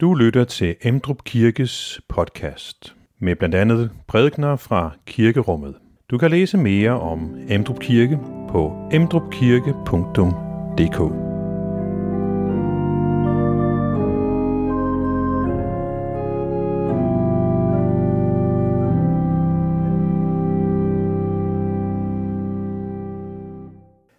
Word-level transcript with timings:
Du 0.00 0.14
lytter 0.14 0.44
til 0.44 0.76
Emdrup 0.82 1.24
Kirkes 1.24 2.00
podcast 2.08 2.94
med 3.18 3.36
blandt 3.36 3.54
andet 3.54 3.90
prædikner 4.06 4.56
fra 4.56 4.90
kirkerummet. 5.06 5.74
Du 6.10 6.18
kan 6.18 6.30
læse 6.30 6.58
mere 6.58 7.00
om 7.00 7.36
Emdrup 7.48 7.80
Kirke 7.80 8.18
på 8.48 8.88
emdrupkirke.dk. 8.92 11.00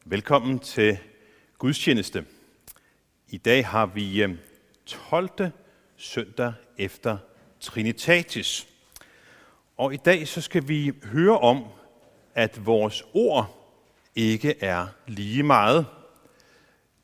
Velkommen 0.06 0.60
til 0.60 0.98
gudstjeneste. 1.58 2.26
I 3.30 3.38
dag 3.38 3.68
har 3.68 3.86
vi 3.86 4.24
øh, 4.24 4.36
12. 4.86 5.30
Søndag 6.00 6.54
efter 6.78 7.18
Trinitatis. 7.60 8.68
Og 9.78 9.94
i 9.94 9.98
dag 9.98 10.28
så 10.28 10.42
skal 10.42 10.68
vi 10.68 10.92
høre 11.04 11.40
om, 11.40 11.64
at 12.36 12.66
vores 12.66 13.04
ord 13.14 13.72
ikke 14.16 14.64
er 14.64 14.88
lige 15.08 15.44
meget. 15.44 15.86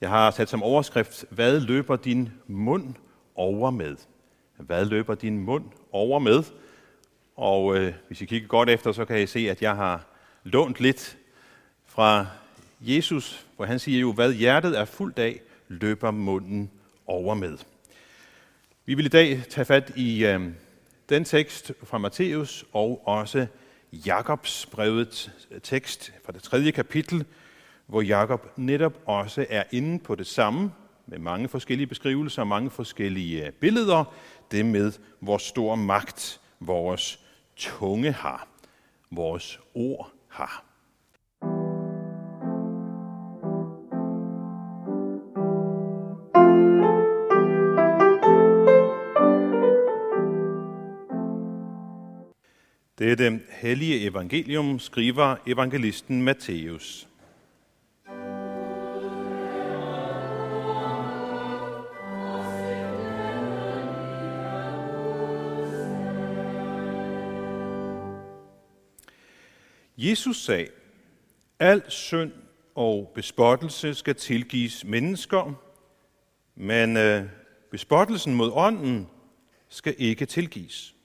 Jeg 0.01 0.09
har 0.09 0.31
sat 0.31 0.49
som 0.49 0.63
overskrift, 0.63 1.25
hvad 1.29 1.59
løber 1.59 1.95
din 1.95 2.29
mund 2.48 2.95
over 3.35 3.71
med? 3.71 3.95
Hvad 4.57 4.85
løber 4.85 5.15
din 5.15 5.39
mund 5.39 5.65
over 5.91 6.20
med? 6.20 6.43
Og 7.35 7.77
øh, 7.77 7.93
hvis 8.07 8.21
I 8.21 8.25
kigger 8.25 8.48
godt 8.48 8.70
efter, 8.70 8.91
så 8.91 9.05
kan 9.05 9.21
I 9.21 9.27
se, 9.27 9.49
at 9.49 9.62
jeg 9.62 9.75
har 9.75 10.05
lånt 10.43 10.79
lidt 10.79 11.17
fra 11.85 12.27
Jesus, 12.81 13.45
hvor 13.55 13.65
han 13.65 13.79
siger 13.79 13.99
jo, 13.99 14.13
hvad 14.13 14.34
hjertet 14.34 14.79
er 14.79 14.85
fuldt 14.85 15.20
af, 15.20 15.41
løber 15.67 16.12
munden 16.12 16.71
over 17.07 17.35
med. 17.35 17.57
Vi 18.85 18.93
vil 18.93 19.05
i 19.05 19.09
dag 19.09 19.43
tage 19.49 19.65
fat 19.65 19.91
i 19.95 20.25
øh, 20.25 20.41
den 21.09 21.23
tekst 21.23 21.71
fra 21.83 21.97
Matthæus 21.97 22.65
og 22.73 23.07
også 23.07 23.48
Jakobs 23.91 24.65
brevet 24.65 25.31
tekst 25.63 26.13
fra 26.25 26.31
det 26.31 26.43
tredje 26.43 26.71
kapitel, 26.71 27.25
hvor 27.87 28.01
Jakob 28.01 28.51
netop 28.57 28.93
også 29.05 29.45
er 29.49 29.63
inde 29.71 29.99
på 29.99 30.15
det 30.15 30.27
samme, 30.27 30.71
med 31.07 31.20
mange 31.20 31.49
forskellige 31.49 31.87
beskrivelser 31.87 32.41
og 32.41 32.48
mange 32.48 32.70
forskellige 32.70 33.45
øh, 33.45 33.51
billeder, 33.51 34.13
det 34.51 34.65
med, 34.65 34.91
hvor 35.20 35.37
stor 35.37 35.75
magt 35.75 36.41
vores 36.59 37.20
tunge 37.55 38.12
har, 38.12 38.47
vores 39.12 39.59
ord 39.73 40.12
har. 40.27 40.73
Dette 53.04 53.40
hellige 53.49 54.07
evangelium 54.07 54.79
skriver 54.79 55.35
evangelisten 55.48 56.21
Matthæus. 56.21 57.07
Jesus 69.97 70.38
sagde, 70.46 70.68
al 71.59 71.84
synd 71.91 72.31
og 72.75 73.12
bespottelse 73.16 73.94
skal 73.94 74.16
tilgives 74.16 74.85
mennesker, 74.85 75.53
men 76.56 76.97
øh, 76.97 77.24
bespottelsen 77.72 78.35
mod 78.35 78.51
ånden 78.53 79.07
skal 79.69 79.96
ikke 79.97 80.25
tilgives. 80.25 80.96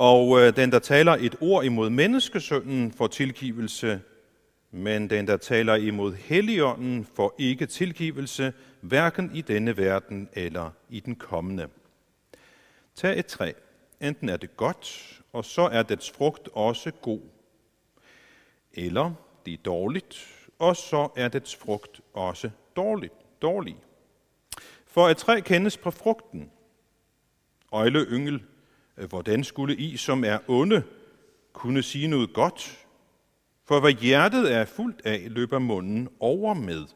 Og 0.00 0.40
øh, 0.40 0.56
den, 0.56 0.72
der 0.72 0.78
taler 0.78 1.12
et 1.12 1.36
ord 1.40 1.64
imod 1.64 1.90
menneskesønnen, 1.90 2.92
får 2.92 3.06
tilgivelse, 3.06 4.00
men 4.70 5.10
den, 5.10 5.26
der 5.26 5.36
taler 5.36 5.74
imod 5.74 6.14
Helligånden, 6.14 7.06
får 7.14 7.34
ikke 7.38 7.66
tilgivelse, 7.66 8.52
hverken 8.80 9.30
i 9.34 9.40
denne 9.40 9.76
verden 9.76 10.28
eller 10.32 10.70
i 10.88 11.00
den 11.00 11.16
kommende. 11.16 11.68
Tag 12.94 13.18
et 13.18 13.26
træ. 13.26 13.52
Enten 14.00 14.28
er 14.28 14.36
det 14.36 14.56
godt, 14.56 15.20
og 15.32 15.44
så 15.44 15.62
er 15.62 15.82
dets 15.82 16.10
frugt 16.10 16.48
også 16.52 16.90
god. 16.90 17.20
Eller 18.74 19.12
det 19.46 19.52
er 19.52 19.62
dårligt, 19.64 20.28
og 20.58 20.76
så 20.76 21.08
er 21.16 21.28
dets 21.28 21.56
frugt 21.56 22.00
også 22.12 22.50
dårligt, 22.76 23.14
dårlig. 23.42 23.76
For 24.86 25.08
et 25.08 25.16
træ 25.16 25.40
kendes 25.40 25.76
på 25.76 25.90
frugten. 25.90 26.50
Øjle 27.72 28.00
yngel 28.00 28.42
Øh, 28.96 29.08
hvordan 29.08 29.44
skulle 29.44 29.76
I, 29.76 29.96
som 29.96 30.24
er 30.24 30.38
onde, 30.48 30.82
kunne 31.52 31.82
sige 31.82 32.08
noget 32.08 32.32
godt? 32.32 32.86
For 33.64 33.80
hvad 33.80 33.92
hjertet 33.92 34.52
er 34.52 34.64
fuldt 34.64 35.00
af, 35.04 35.26
løber 35.30 35.58
munden 35.58 36.08
over 36.20 36.54
med. 36.54 36.86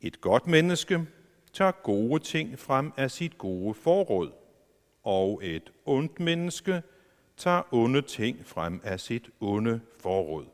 Et 0.00 0.20
godt 0.20 0.46
menneske 0.46 1.06
tager 1.52 1.72
gode 1.72 2.22
ting 2.22 2.58
frem 2.58 2.92
af 2.96 3.10
sit 3.10 3.38
gode 3.38 3.74
forråd, 3.74 4.32
og 5.02 5.40
et 5.42 5.72
ondt 5.84 6.20
menneske 6.20 6.82
tager 7.36 7.74
onde 7.74 8.02
ting 8.02 8.46
frem 8.46 8.80
af 8.84 9.00
sit 9.00 9.30
onde 9.40 9.80
forråd. 10.00 10.46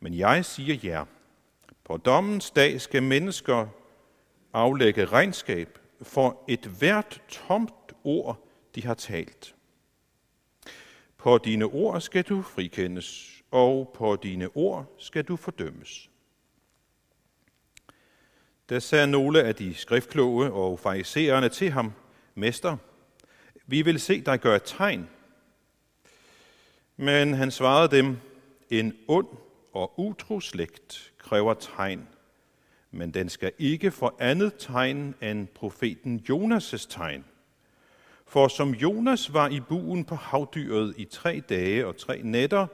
Men 0.00 0.14
jeg 0.14 0.44
siger 0.44 0.76
jer, 0.84 1.04
på 1.84 1.96
dommens 1.96 2.50
dag 2.50 2.80
skal 2.80 3.02
mennesker 3.02 3.66
aflægge 4.52 5.04
regnskab 5.04 5.78
for 6.02 6.44
et 6.48 6.66
hvert 6.78 7.22
tomt 7.28 7.92
ord, 8.04 8.47
de 8.74 8.84
har 8.84 8.94
talt. 8.94 9.54
På 11.18 11.38
dine 11.38 11.64
ord 11.64 12.00
skal 12.00 12.22
du 12.22 12.42
frikendes, 12.42 13.38
og 13.50 13.90
på 13.94 14.16
dine 14.16 14.48
ord 14.54 14.94
skal 14.98 15.24
du 15.24 15.36
fordømmes. 15.36 16.10
Der 18.68 18.78
sagde 18.78 19.06
nogle 19.06 19.42
af 19.42 19.54
de 19.54 19.74
skriftkloge 19.74 20.52
og 20.52 20.78
farisererne 20.78 21.48
til 21.48 21.70
ham, 21.70 21.92
Mester, 22.34 22.76
vi 23.66 23.82
vil 23.82 24.00
se 24.00 24.20
dig 24.20 24.40
gøre 24.40 24.56
et 24.56 24.62
tegn. 24.64 25.08
Men 26.96 27.34
han 27.34 27.50
svarede 27.50 27.96
dem, 27.96 28.16
en 28.70 28.96
ond 29.08 29.28
og 29.72 30.00
utro 30.00 30.40
slægt 30.40 31.12
kræver 31.18 31.54
tegn, 31.54 32.08
men 32.90 33.14
den 33.14 33.28
skal 33.28 33.52
ikke 33.58 33.90
få 33.90 34.10
andet 34.18 34.54
tegn 34.58 35.14
end 35.22 35.48
profeten 35.48 36.24
Jonas' 36.30 36.86
tegn. 36.88 37.24
For 38.28 38.48
som 38.48 38.70
Jonas 38.70 39.32
var 39.34 39.48
i 39.48 39.60
buen 39.60 40.04
på 40.04 40.14
havdyret 40.14 40.94
i 40.96 41.04
tre 41.04 41.42
dage 41.48 41.86
og 41.86 41.96
tre 41.96 42.20
nætter, 42.22 42.66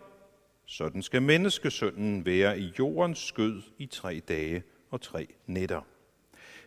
sådan 0.66 1.02
skal 1.02 1.22
menneskesønnen 1.22 2.26
være 2.26 2.58
i 2.58 2.72
jordens 2.78 3.18
skød 3.18 3.62
i 3.78 3.86
tre 3.86 4.20
dage 4.28 4.62
og 4.90 5.00
tre 5.00 5.26
nætter. 5.46 5.80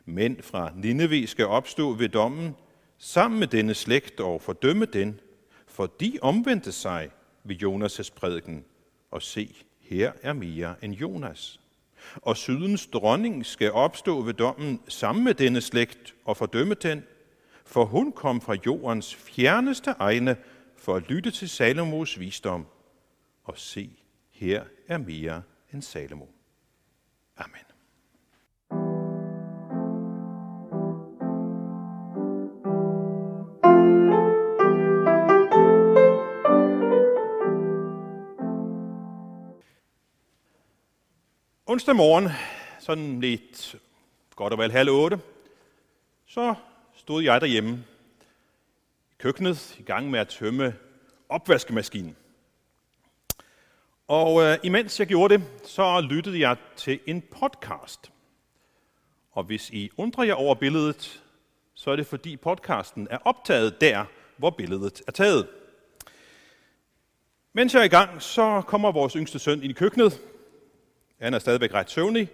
Mænd 0.05 0.41
fra 0.41 0.71
Nineve 0.75 1.27
skal 1.27 1.45
opstå 1.45 1.93
ved 1.93 2.09
dommen, 2.09 2.55
sammen 2.97 3.39
med 3.39 3.47
denne 3.47 3.73
slægt 3.73 4.19
og 4.19 4.41
fordømme 4.41 4.85
den, 4.85 5.19
for 5.67 5.85
de 5.85 6.17
omvendte 6.21 6.71
sig 6.71 7.09
ved 7.43 7.55
Jonas' 7.55 8.13
prædiken, 8.15 8.65
og 9.11 9.21
se, 9.21 9.55
her 9.81 10.11
er 10.21 10.33
mere 10.33 10.75
end 10.81 10.93
Jonas. 10.93 11.59
Og 12.15 12.37
sydens 12.37 12.87
dronning 12.87 13.45
skal 13.45 13.71
opstå 13.71 14.21
ved 14.21 14.33
dommen 14.33 14.81
sammen 14.87 15.23
med 15.23 15.33
denne 15.33 15.61
slægt 15.61 16.15
og 16.25 16.37
fordømme 16.37 16.73
den, 16.73 17.03
for 17.67 17.85
hun 17.85 18.11
kom 18.11 18.41
fra 18.41 18.55
jordens 18.65 19.15
fjerneste 19.15 19.95
egne 19.99 20.37
for 20.75 20.95
at 20.95 21.09
lytte 21.09 21.31
til 21.31 21.49
Salomos 21.49 22.19
visdom. 22.19 22.65
Og 23.43 23.57
se, 23.57 23.89
her 24.31 24.63
er 24.87 24.97
mere 24.97 25.41
end 25.73 25.81
Salomo. 25.81 26.25
Amen. 27.37 27.61
Onsdag 41.65 41.95
morgen, 41.95 42.29
sådan 42.79 43.19
lidt 43.19 43.75
godt 44.35 44.53
og 44.53 44.59
vel 44.59 44.71
halv 44.71 44.89
otte, 44.89 45.19
så 46.25 46.55
stod 46.97 47.23
jeg 47.23 47.41
derhjemme 47.41 47.83
i 49.11 49.15
køkkenet 49.17 49.79
i 49.79 49.83
gang 49.83 50.09
med 50.09 50.19
at 50.19 50.27
tømme 50.27 50.75
opvaskemaskinen. 51.29 52.15
Og 54.07 54.43
øh, 54.43 54.57
imens 54.63 54.99
jeg 54.99 55.07
gjorde 55.07 55.37
det, 55.37 55.43
så 55.63 56.01
lyttede 56.01 56.39
jeg 56.39 56.57
til 56.75 56.99
en 57.05 57.21
podcast. 57.21 58.11
Og 59.31 59.43
hvis 59.43 59.69
I 59.69 59.89
undrer 59.97 60.23
jer 60.23 60.33
over 60.33 60.55
billedet, 60.55 61.23
så 61.73 61.91
er 61.91 61.95
det 61.95 62.07
fordi 62.07 62.37
podcasten 62.37 63.07
er 63.11 63.17
optaget 63.17 63.81
der, 63.81 64.05
hvor 64.37 64.49
billedet 64.49 65.01
er 65.07 65.11
taget. 65.11 65.47
Mens 67.53 67.73
jeg 67.73 67.79
er 67.79 67.85
i 67.85 67.87
gang, 67.87 68.21
så 68.21 68.61
kommer 68.67 68.91
vores 68.91 69.13
yngste 69.13 69.39
søn 69.39 69.63
ind 69.63 69.71
i 69.71 69.73
køkkenet. 69.73 70.21
Han 71.21 71.33
er 71.33 71.39
stadigvæk 71.39 71.73
ret 71.73 71.91
søvnig. 71.91 72.29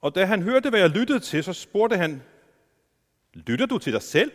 Og 0.00 0.14
da 0.14 0.24
han 0.24 0.42
hørte, 0.42 0.70
hvad 0.70 0.80
jeg 0.80 0.90
lyttede 0.90 1.20
til, 1.20 1.44
så 1.44 1.52
spurgte 1.52 1.96
han, 1.96 2.22
Lytter 3.46 3.66
du 3.66 3.78
til 3.78 3.92
dig 3.92 4.02
selv? 4.02 4.32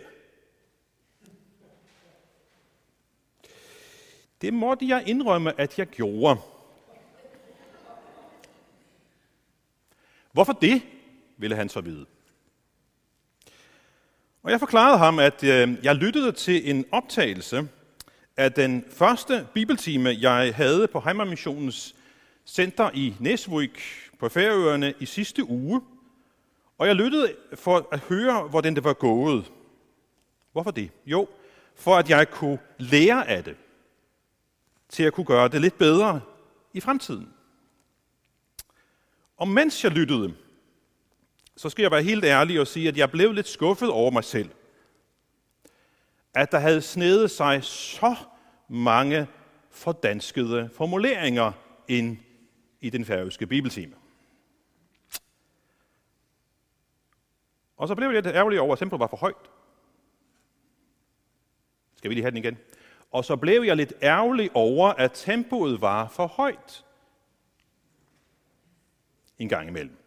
Det 4.42 4.54
måtte 4.54 4.88
jeg 4.88 5.04
indrømme, 5.08 5.60
at 5.60 5.80
jeg 5.80 5.88
gjorde. 5.88 6.40
Hvorfor 10.32 10.54
det, 10.54 10.82
ville 11.38 11.56
han 11.56 11.70
så 11.70 11.82
vide. 11.82 12.06
Og 14.44 14.52
jeg 14.52 14.60
forklarede 14.60 14.98
ham, 14.98 15.20
at 15.20 15.44
øh, 15.44 15.78
jeg 15.84 15.96
lyttede 15.96 16.32
til 16.32 16.70
en 16.70 16.86
optagelse 16.92 17.68
af 18.38 18.52
den 18.52 18.86
første 18.92 19.48
bibeltime, 19.54 20.10
jeg 20.10 20.56
havde 20.56 20.88
på 20.88 21.00
Heimermissionens 21.00 21.96
center 22.46 22.92
i 22.94 23.16
Næsvik 23.20 23.80
på 24.20 24.30
Færøerne 24.30 24.94
i 25.00 25.06
sidste 25.06 25.44
uge. 25.44 25.82
Og 26.78 26.88
jeg 26.88 26.96
lyttede 26.96 27.36
for 27.54 27.88
at 27.92 28.00
høre, 28.00 28.48
hvordan 28.48 28.75
det 28.75 28.84
var 28.84 28.94
gået. 28.94 29.52
Hvorfor 30.52 30.72
det? 30.72 30.92
Jo, 31.06 31.28
for 31.75 31.96
at 31.96 32.10
jeg 32.10 32.30
kunne 32.30 32.60
lære 32.78 33.28
af 33.28 33.44
det, 33.44 33.56
til 34.90 35.04
at 35.04 35.14
kunne 35.14 35.25
gøre 35.25 35.48
det 35.48 35.62
lidt 35.62 35.78
bedre 35.78 36.22
i 36.74 36.80
fremtiden. 36.80 37.34
Og 39.38 39.48
mens 39.48 39.84
jeg 39.84 39.92
lyttede, 39.92 40.34
så 41.58 41.70
skal 41.70 41.84
jeg 41.84 41.92
være 41.92 42.04
helt 42.04 42.25
ærlig 42.25 42.60
og 42.60 42.68
sige, 42.68 42.88
at 42.88 42.98
jeg 42.98 43.12
blev 43.12 43.31
lidt 43.31 43.48
skuffet 43.48 43.90
over 43.90 44.12
mig 44.12 44.24
selv. 44.24 44.50
At 46.34 46.52
der 46.52 46.60
havde 46.60 46.81
snedet 46.81 47.31
sig 47.31 47.64
så 47.64 48.16
mange 48.68 49.28
fordanskede 49.70 50.70
formuleringer 50.75 51.52
ind 51.88 52.18
i 52.81 52.90
den 52.90 53.06
færøske 53.06 53.48
bibeltime. 53.48 53.94
Og 57.84 57.88
så 57.88 57.96
blev 57.96 58.08
jeg 58.08 58.24
lidt 58.24 58.36
ærgerlig 58.36 58.60
over, 58.62 58.74
at 58.74 58.80
tempoet 58.80 59.00
var 59.00 59.08
for 59.08 59.18
højt. 59.18 59.52
Skal 61.96 62.10
vi 62.10 62.16
lige 62.16 62.24
have 62.24 62.32
den 62.32 62.38
igen? 62.38 62.58
Og 63.12 63.26
så 63.26 63.36
blev 63.36 63.64
jeg 63.64 63.76
lidt 63.76 63.94
ærgerlig 64.04 64.50
over, 64.54 64.90
at 64.90 65.12
tempoet 65.14 65.82
var 65.82 66.08
for 66.08 66.28
højt. 66.28 66.86
En 69.40 69.50
gang 69.50 69.68
imellem. 69.68 69.98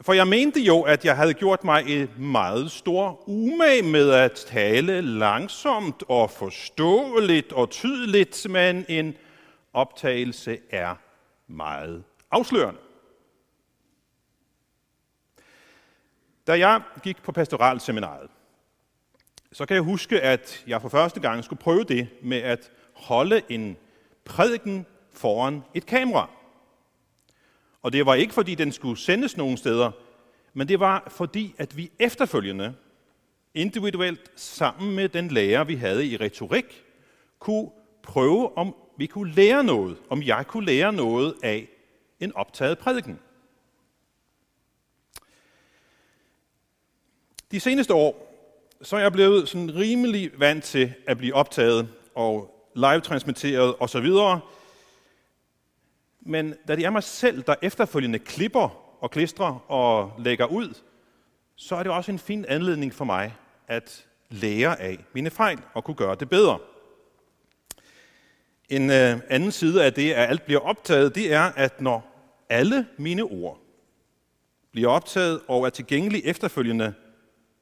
For 0.00 0.12
jeg 0.12 0.28
mente 0.28 0.60
jo, 0.60 0.82
at 0.82 1.04
jeg 1.04 1.16
havde 1.16 1.34
gjort 1.34 1.64
mig 1.64 1.84
et 1.86 2.18
meget 2.18 2.70
stor 2.70 3.28
umag 3.28 3.84
med 3.84 4.10
at 4.10 4.32
tale 4.32 5.00
langsomt 5.00 6.02
og 6.08 6.30
forståeligt 6.30 7.52
og 7.52 7.70
tydeligt, 7.70 8.46
men 8.50 8.84
en 8.88 9.16
optagelse 9.72 10.58
er 10.70 10.94
meget 11.46 12.04
afslørende. 12.30 12.87
Da 16.48 16.58
jeg 16.58 16.82
gik 17.02 17.22
på 17.22 17.32
pastoralseminaret, 17.32 18.30
så 19.52 19.66
kan 19.66 19.74
jeg 19.74 19.82
huske, 19.82 20.20
at 20.20 20.64
jeg 20.66 20.82
for 20.82 20.88
første 20.88 21.20
gang 21.20 21.44
skulle 21.44 21.60
prøve 21.60 21.84
det 21.84 22.08
med 22.22 22.38
at 22.38 22.70
holde 22.94 23.42
en 23.48 23.76
prædiken 24.24 24.86
foran 25.12 25.62
et 25.74 25.86
kamera. 25.86 26.30
Og 27.82 27.92
det 27.92 28.06
var 28.06 28.14
ikke, 28.14 28.34
fordi 28.34 28.54
den 28.54 28.72
skulle 28.72 28.98
sendes 28.98 29.36
nogen 29.36 29.56
steder, 29.56 29.90
men 30.54 30.68
det 30.68 30.80
var 30.80 31.08
fordi, 31.08 31.54
at 31.58 31.76
vi 31.76 31.90
efterfølgende, 31.98 32.74
individuelt 33.54 34.30
sammen 34.36 34.96
med 34.96 35.08
den 35.08 35.28
lærer, 35.28 35.64
vi 35.64 35.74
havde 35.74 36.06
i 36.06 36.16
retorik, 36.16 36.84
kunne 37.38 37.70
prøve, 38.02 38.58
om 38.58 38.74
vi 38.96 39.06
kunne 39.06 39.32
lære 39.32 39.64
noget, 39.64 39.96
om 40.10 40.22
jeg 40.22 40.46
kunne 40.46 40.66
lære 40.66 40.92
noget 40.92 41.34
af 41.42 41.68
en 42.20 42.36
optaget 42.36 42.78
prædiken. 42.78 43.18
De 47.50 47.60
seneste 47.60 47.94
år, 47.94 48.34
så 48.82 48.96
er 48.96 49.00
jeg 49.00 49.12
blevet 49.12 49.48
sådan 49.48 49.74
rimelig 49.74 50.30
vant 50.38 50.64
til 50.64 50.94
at 51.06 51.18
blive 51.18 51.34
optaget 51.34 51.88
og 52.14 52.54
live-transmitteret 52.76 53.74
osv., 53.80 54.10
men 56.20 56.54
da 56.68 56.76
det 56.76 56.84
er 56.84 56.90
mig 56.90 57.02
selv, 57.02 57.42
der 57.42 57.54
efterfølgende 57.62 58.18
klipper 58.18 58.96
og 59.00 59.10
klistrer 59.10 59.70
og 59.70 60.12
lægger 60.18 60.46
ud, 60.46 60.74
så 61.56 61.76
er 61.76 61.82
det 61.82 61.92
også 61.92 62.12
en 62.12 62.18
fin 62.18 62.44
anledning 62.48 62.94
for 62.94 63.04
mig 63.04 63.34
at 63.68 64.06
lære 64.30 64.80
af 64.80 65.04
mine 65.12 65.30
fejl 65.30 65.58
og 65.74 65.84
kunne 65.84 65.94
gøre 65.94 66.14
det 66.14 66.28
bedre. 66.30 66.58
En 68.68 68.90
øh, 68.90 69.20
anden 69.28 69.52
side 69.52 69.84
af 69.84 69.92
det, 69.92 70.12
at 70.12 70.28
alt 70.28 70.42
bliver 70.42 70.60
optaget, 70.60 71.14
det 71.14 71.32
er, 71.32 71.52
at 71.56 71.80
når 71.80 72.26
alle 72.48 72.86
mine 72.96 73.22
ord 73.22 73.58
bliver 74.72 74.88
optaget 74.88 75.40
og 75.48 75.66
er 75.66 75.70
tilgængelige 75.70 76.26
efterfølgende, 76.26 76.94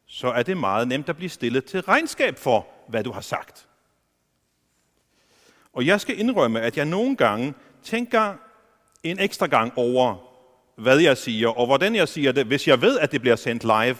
så 0.06 0.28
er 0.28 0.42
det 0.42 0.56
meget 0.56 0.88
nemt 0.88 1.08
at 1.08 1.16
blive 1.16 1.28
stillet 1.28 1.64
til 1.64 1.80
regnskab 1.80 2.38
for, 2.38 2.66
hvad 2.88 3.04
du 3.04 3.12
har 3.12 3.20
sagt. 3.20 3.68
Og 5.72 5.86
jeg 5.86 6.00
skal 6.00 6.20
indrømme, 6.20 6.60
at 6.60 6.76
jeg 6.76 6.84
nogle 6.84 7.16
gange 7.16 7.54
tænker 7.82 8.34
en 9.02 9.18
ekstra 9.18 9.46
gang 9.46 9.72
over, 9.76 10.16
hvad 10.76 10.98
jeg 10.98 11.16
siger, 11.16 11.48
og 11.48 11.66
hvordan 11.66 11.94
jeg 11.94 12.08
siger 12.08 12.32
det, 12.32 12.46
hvis 12.46 12.68
jeg 12.68 12.80
ved, 12.80 12.98
at 12.98 13.12
det 13.12 13.20
bliver 13.20 13.36
sendt 13.36 13.64
live, 13.64 13.96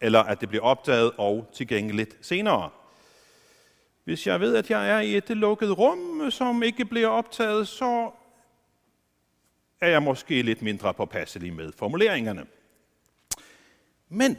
eller 0.00 0.22
at 0.22 0.40
det 0.40 0.48
bliver 0.48 0.64
opdaget 0.64 1.12
og 1.16 1.50
tilgængeligt 1.52 2.16
senere. 2.20 2.70
Hvis 4.04 4.26
jeg 4.26 4.40
ved, 4.40 4.56
at 4.56 4.70
jeg 4.70 4.90
er 4.90 5.00
i 5.00 5.16
et 5.16 5.28
lukket 5.28 5.78
rum, 5.78 6.30
som 6.30 6.62
ikke 6.62 6.84
bliver 6.84 7.08
optaget, 7.08 7.68
så 7.68 8.10
er 9.80 9.88
jeg 9.88 10.02
måske 10.02 10.42
lidt 10.42 10.62
mindre 10.62 10.94
påpasselig 10.94 11.52
med 11.52 11.72
formuleringerne. 11.72 12.46
Men 14.08 14.36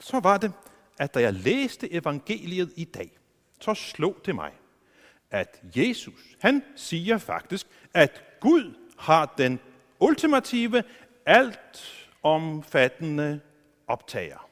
så 0.00 0.20
var 0.20 0.38
det, 0.38 0.52
at 0.98 1.14
da 1.14 1.20
jeg 1.20 1.34
læste 1.34 1.92
evangeliet 1.92 2.72
i 2.76 2.84
dag, 2.84 3.18
så 3.60 3.74
slog 3.74 4.16
det 4.26 4.34
mig, 4.34 4.52
at 5.30 5.62
Jesus, 5.76 6.36
han 6.40 6.62
siger 6.76 7.18
faktisk, 7.18 7.66
at 7.94 8.22
Gud 8.40 8.74
har 8.98 9.34
den 9.38 9.60
ultimative, 10.00 10.82
alt 11.26 12.08
omfattende 12.22 13.40
optager. 13.86 14.48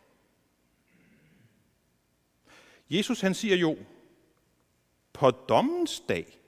Jesus 2.91 3.21
han 3.21 3.35
siger 3.35 3.57
jo, 3.57 3.77
på 5.13 5.31
dommens 5.31 6.03
dag 6.09 6.39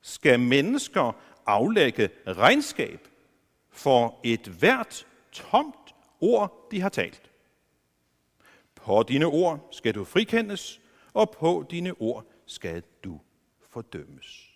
skal 0.00 0.40
mennesker 0.40 1.12
aflægge 1.46 2.10
regnskab 2.26 3.08
for 3.70 4.20
et 4.24 4.46
hvert 4.46 5.06
tomt 5.32 5.94
ord, 6.20 6.68
de 6.70 6.80
har 6.80 6.88
talt. 6.88 7.31
På 8.82 9.02
dine 9.02 9.26
ord 9.26 9.68
skal 9.70 9.94
du 9.94 10.04
frikendes, 10.04 10.80
og 11.12 11.30
på 11.30 11.66
dine 11.70 11.92
ord 12.00 12.24
skal 12.46 12.82
du 13.04 13.20
fordømmes. 13.70 14.48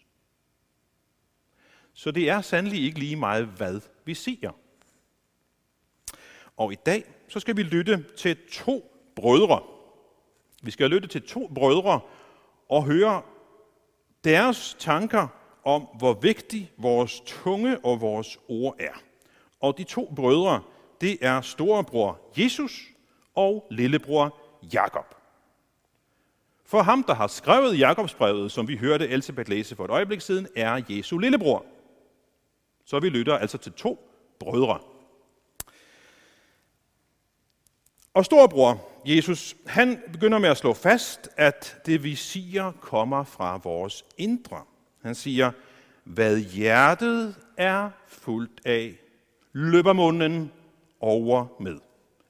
Så 1.92 2.10
det 2.10 2.28
er 2.28 2.40
sandelig 2.40 2.84
ikke 2.84 2.98
lige 2.98 3.16
meget, 3.16 3.46
hvad 3.46 3.80
vi 4.04 4.14
siger. 4.14 4.52
Og 6.56 6.72
i 6.72 6.76
dag, 6.86 7.04
så 7.28 7.40
skal 7.40 7.56
vi 7.56 7.62
lytte 7.62 8.04
til 8.16 8.36
to 8.52 8.92
brødre. 9.16 9.62
Vi 10.62 10.70
skal 10.70 10.90
lytte 10.90 11.08
til 11.08 11.22
to 11.22 11.50
brødre 11.54 12.00
og 12.68 12.84
høre 12.84 13.22
deres 14.24 14.76
tanker 14.78 15.28
om, 15.64 15.82
hvor 15.98 16.14
vigtig 16.14 16.72
vores 16.76 17.22
tunge 17.26 17.84
og 17.84 18.00
vores 18.00 18.38
ord 18.48 18.76
er. 18.78 19.02
Og 19.60 19.78
de 19.78 19.84
to 19.84 20.12
brødre, 20.16 20.62
det 21.00 21.18
er 21.20 21.40
storebror 21.40 22.20
Jesus 22.36 22.95
og 23.36 23.66
lillebror 23.70 24.38
Jakob. 24.72 25.14
For 26.64 26.82
ham, 26.82 27.04
der 27.04 27.14
har 27.14 27.26
skrevet 27.26 27.78
Jakobsbrevet, 27.78 28.52
som 28.52 28.68
vi 28.68 28.76
hørte 28.76 29.08
Elisabeth 29.08 29.50
læse 29.50 29.76
for 29.76 29.84
et 29.84 29.90
øjeblik 29.90 30.20
siden, 30.20 30.48
er 30.56 30.82
Jesu 30.88 31.18
lillebror. 31.18 31.64
Så 32.84 33.00
vi 33.00 33.08
lytter 33.08 33.38
altså 33.38 33.58
til 33.58 33.72
to 33.72 34.10
brødre. 34.38 34.78
Og 38.14 38.24
storbror 38.24 38.88
Jesus, 39.04 39.56
han 39.66 40.02
begynder 40.12 40.38
med 40.38 40.48
at 40.48 40.56
slå 40.56 40.74
fast, 40.74 41.28
at 41.36 41.76
det 41.86 42.04
vi 42.04 42.14
siger 42.14 42.72
kommer 42.80 43.24
fra 43.24 43.56
vores 43.56 44.04
indre. 44.18 44.64
Han 45.02 45.14
siger, 45.14 45.52
hvad 46.04 46.38
hjertet 46.38 47.36
er 47.56 47.90
fuldt 48.08 48.60
af, 48.64 48.94
løber 49.52 49.92
munden 49.92 50.52
over 51.00 51.46
med. 51.60 51.78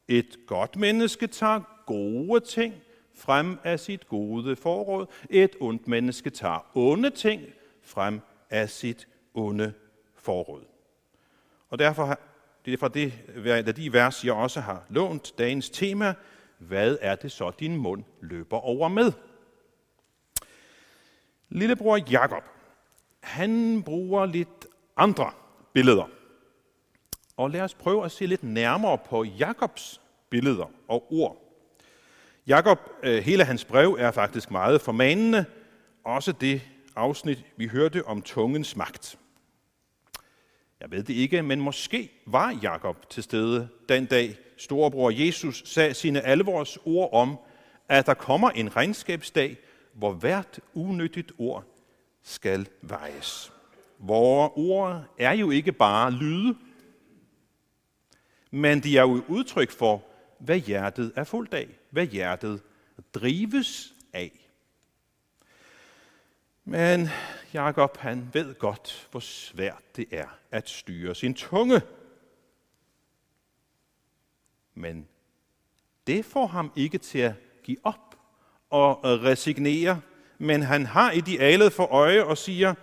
Et 0.09 0.37
godt 0.47 0.77
menneske 0.77 1.27
tager 1.27 1.61
gode 1.87 2.41
ting 2.41 2.75
frem 3.15 3.59
af 3.65 3.81
sit 3.81 4.09
gode 4.09 4.57
forråd. 4.57 5.07
Et 5.31 5.57
ondt 5.61 5.89
menneske 5.89 6.31
tager 6.31 6.71
onde 6.75 7.11
ting 7.11 7.43
frem 7.83 8.21
af 8.51 8.71
sit 8.71 9.09
onde 9.35 9.73
forråd. 10.15 10.65
Og 11.69 11.79
derfor 11.79 12.19
det 12.65 12.73
er 12.73 12.79
fra 12.79 12.89
det, 12.89 13.77
de 13.77 13.93
vers, 13.93 14.25
jeg 14.25 14.33
også 14.33 14.61
har 14.61 14.85
lånt 14.89 15.39
dagens 15.39 15.71
tema. 15.71 16.15
Hvad 16.59 16.99
er 17.01 17.15
det 17.15 17.33
så, 17.33 17.51
din 17.51 17.77
mund 17.77 18.05
løber 18.21 18.57
over 18.57 18.89
med? 18.89 19.13
Lillebror 21.49 21.97
Jakob, 22.11 22.43
han 23.21 23.83
bruger 23.83 24.27
lidt 24.27 24.67
andre 24.97 25.31
billeder. 25.73 26.16
Og 27.37 27.51
lad 27.51 27.61
os 27.61 27.75
prøve 27.75 28.05
at 28.05 28.13
se 28.13 28.27
lidt 28.27 28.43
nærmere 28.43 28.99
på 28.99 29.25
Jakobs 29.25 30.01
billeder 30.31 30.71
og 30.89 31.13
ord. 31.13 31.47
Jakob, 32.47 32.79
øh, 33.03 33.25
hele 33.25 33.45
hans 33.45 33.65
brev 33.65 33.97
er 33.99 34.11
faktisk 34.11 34.51
meget 34.51 34.81
formanende. 34.81 35.45
Også 36.05 36.33
det 36.33 36.63
afsnit, 36.97 37.45
vi 37.57 37.67
hørte 37.67 38.07
om 38.07 38.23
tungens 38.23 38.77
magt. 38.77 39.19
Jeg 40.81 40.91
ved 40.91 41.03
det 41.03 41.15
ikke, 41.15 41.43
men 41.43 41.61
måske 41.61 42.11
var 42.27 42.59
Jakob 42.63 43.11
til 43.11 43.23
stede 43.23 43.69
den 43.89 44.07
dag, 44.07 44.37
storebror 44.57 45.11
Jesus 45.11 45.63
sagde 45.67 45.95
sine 45.95 46.21
alvors 46.21 46.79
ord 46.85 47.13
om, 47.13 47.39
at 47.89 48.07
der 48.07 48.15
kommer 48.15 48.51
en 48.51 48.77
regnskabsdag, 48.77 49.57
hvor 49.95 50.13
hvert 50.13 50.61
unyttigt 50.75 51.33
ord 51.39 51.65
skal 52.23 52.69
vejes. 52.83 53.53
Vore 53.99 54.49
ord 54.49 55.05
er 55.19 55.33
jo 55.33 55.51
ikke 55.51 55.73
bare 55.73 56.11
lyde, 56.11 56.57
men 58.51 58.83
de 58.83 58.99
er 58.99 59.03
jo 59.03 59.25
udtryk 59.29 59.71
for, 59.71 60.05
hvad 60.39 60.59
hjertet 60.59 61.13
er 61.17 61.25
fuldt 61.25 61.55
af, 61.55 61.69
hvad 61.91 62.07
hjertet 62.07 62.63
drives 63.15 63.95
af. 64.13 64.51
Men 66.65 67.09
Jakob 67.55 67.97
han 67.97 68.31
ved 68.33 68.55
godt, 68.55 69.09
hvor 69.11 69.21
svært 69.21 69.97
det 69.97 70.07
er 70.11 70.39
at 70.51 70.69
styre 70.69 71.15
sin 71.15 71.35
tunge. 71.35 71.83
Men 74.75 75.09
det 76.07 76.25
får 76.25 76.47
ham 76.47 76.73
ikke 76.77 76.99
til 76.99 77.19
at 77.19 77.35
give 77.63 77.79
op 77.85 78.19
og 78.71 79.01
resignere, 79.05 80.01
men 80.39 80.63
han 80.63 80.87
har 80.87 81.13
idealet 81.13 81.73
for 81.73 81.85
øje 81.85 82.25
og 82.25 82.39
siger, 82.39 82.75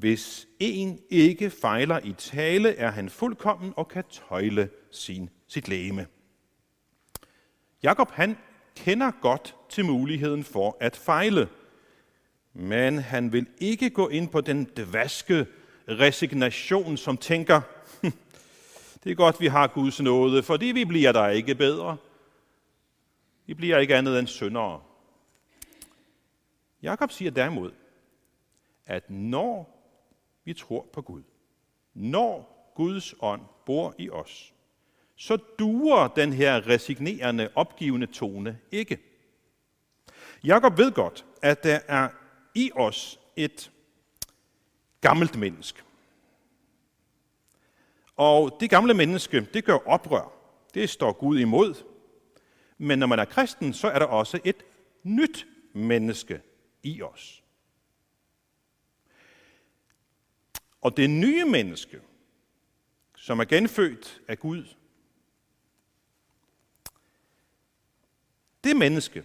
hvis 0.00 0.48
en 0.58 1.00
ikke 1.10 1.50
fejler 1.50 2.00
i 2.04 2.12
tale, 2.12 2.76
er 2.76 2.90
han 2.90 3.10
fuldkommen 3.10 3.72
og 3.76 3.88
kan 3.88 4.04
tøjle 4.10 4.70
sin, 4.90 5.30
sit 5.48 5.68
læme. 5.68 6.06
Jakob 7.82 8.10
han 8.10 8.38
kender 8.76 9.10
godt 9.20 9.56
til 9.68 9.84
muligheden 9.84 10.44
for 10.44 10.76
at 10.80 10.96
fejle, 10.96 11.48
men 12.52 12.98
han 12.98 13.32
vil 13.32 13.46
ikke 13.58 13.90
gå 13.90 14.08
ind 14.08 14.28
på 14.28 14.40
den 14.40 14.64
dvaske 14.76 15.46
resignation, 15.88 16.96
som 16.96 17.16
tænker, 17.16 17.60
hm, 18.02 18.12
det 19.04 19.12
er 19.12 19.16
godt, 19.16 19.40
vi 19.40 19.46
har 19.46 19.66
Guds 19.66 20.00
nåde, 20.00 20.42
fordi 20.42 20.66
vi 20.66 20.84
bliver 20.84 21.12
der 21.12 21.28
ikke 21.28 21.54
bedre. 21.54 21.96
Vi 23.46 23.54
bliver 23.54 23.78
ikke 23.78 23.96
andet 23.96 24.18
end 24.18 24.26
syndere. 24.26 24.80
Jakob 26.82 27.10
siger 27.12 27.30
derimod, 27.30 27.70
at 28.86 29.10
når 29.10 29.79
vi 30.44 30.54
tror 30.54 30.88
på 30.92 31.02
Gud, 31.02 31.22
når 31.94 32.56
Guds 32.74 33.14
ånd 33.20 33.42
bor 33.66 33.94
i 33.98 34.10
os, 34.10 34.54
så 35.16 35.36
duer 35.36 36.08
den 36.08 36.32
her 36.32 36.68
resignerende, 36.68 37.50
opgivende 37.54 38.06
tone 38.06 38.58
ikke. 38.72 38.98
Jakob 40.44 40.78
ved 40.78 40.92
godt, 40.92 41.26
at 41.42 41.62
der 41.64 41.80
er 41.88 42.08
i 42.54 42.70
os 42.74 43.20
et 43.36 43.70
gammelt 45.00 45.38
menneske. 45.38 45.82
Og 48.16 48.56
det 48.60 48.70
gamle 48.70 48.94
menneske, 48.94 49.40
det 49.54 49.64
gør 49.64 49.88
oprør. 49.88 50.32
Det 50.74 50.90
står 50.90 51.12
Gud 51.12 51.38
imod. 51.38 51.74
Men 52.78 52.98
når 52.98 53.06
man 53.06 53.18
er 53.18 53.24
kristen, 53.24 53.72
så 53.72 53.88
er 53.88 53.98
der 53.98 54.06
også 54.06 54.40
et 54.44 54.64
nyt 55.02 55.46
menneske 55.72 56.40
i 56.82 57.02
os. 57.02 57.42
Og 60.80 60.96
det 60.96 61.10
nye 61.10 61.44
menneske, 61.44 62.00
som 63.16 63.40
er 63.40 63.44
genfødt 63.44 64.22
af 64.28 64.38
Gud, 64.38 64.74
det 68.64 68.76
menneske, 68.76 69.24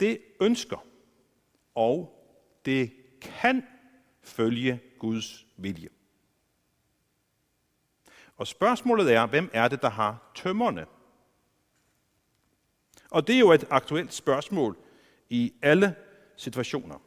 det 0.00 0.20
ønsker, 0.40 0.86
og 1.74 2.12
det 2.64 2.92
kan 3.20 3.66
følge 4.22 4.80
Guds 4.98 5.46
vilje. 5.56 5.88
Og 8.36 8.46
spørgsmålet 8.46 9.12
er, 9.12 9.26
hvem 9.26 9.50
er 9.52 9.68
det, 9.68 9.82
der 9.82 9.90
har 9.90 10.32
tømmerne? 10.34 10.86
Og 13.10 13.26
det 13.26 13.34
er 13.34 13.40
jo 13.40 13.52
et 13.52 13.64
aktuelt 13.70 14.12
spørgsmål 14.12 14.76
i 15.28 15.54
alle 15.62 15.96
situationer. 16.36 17.05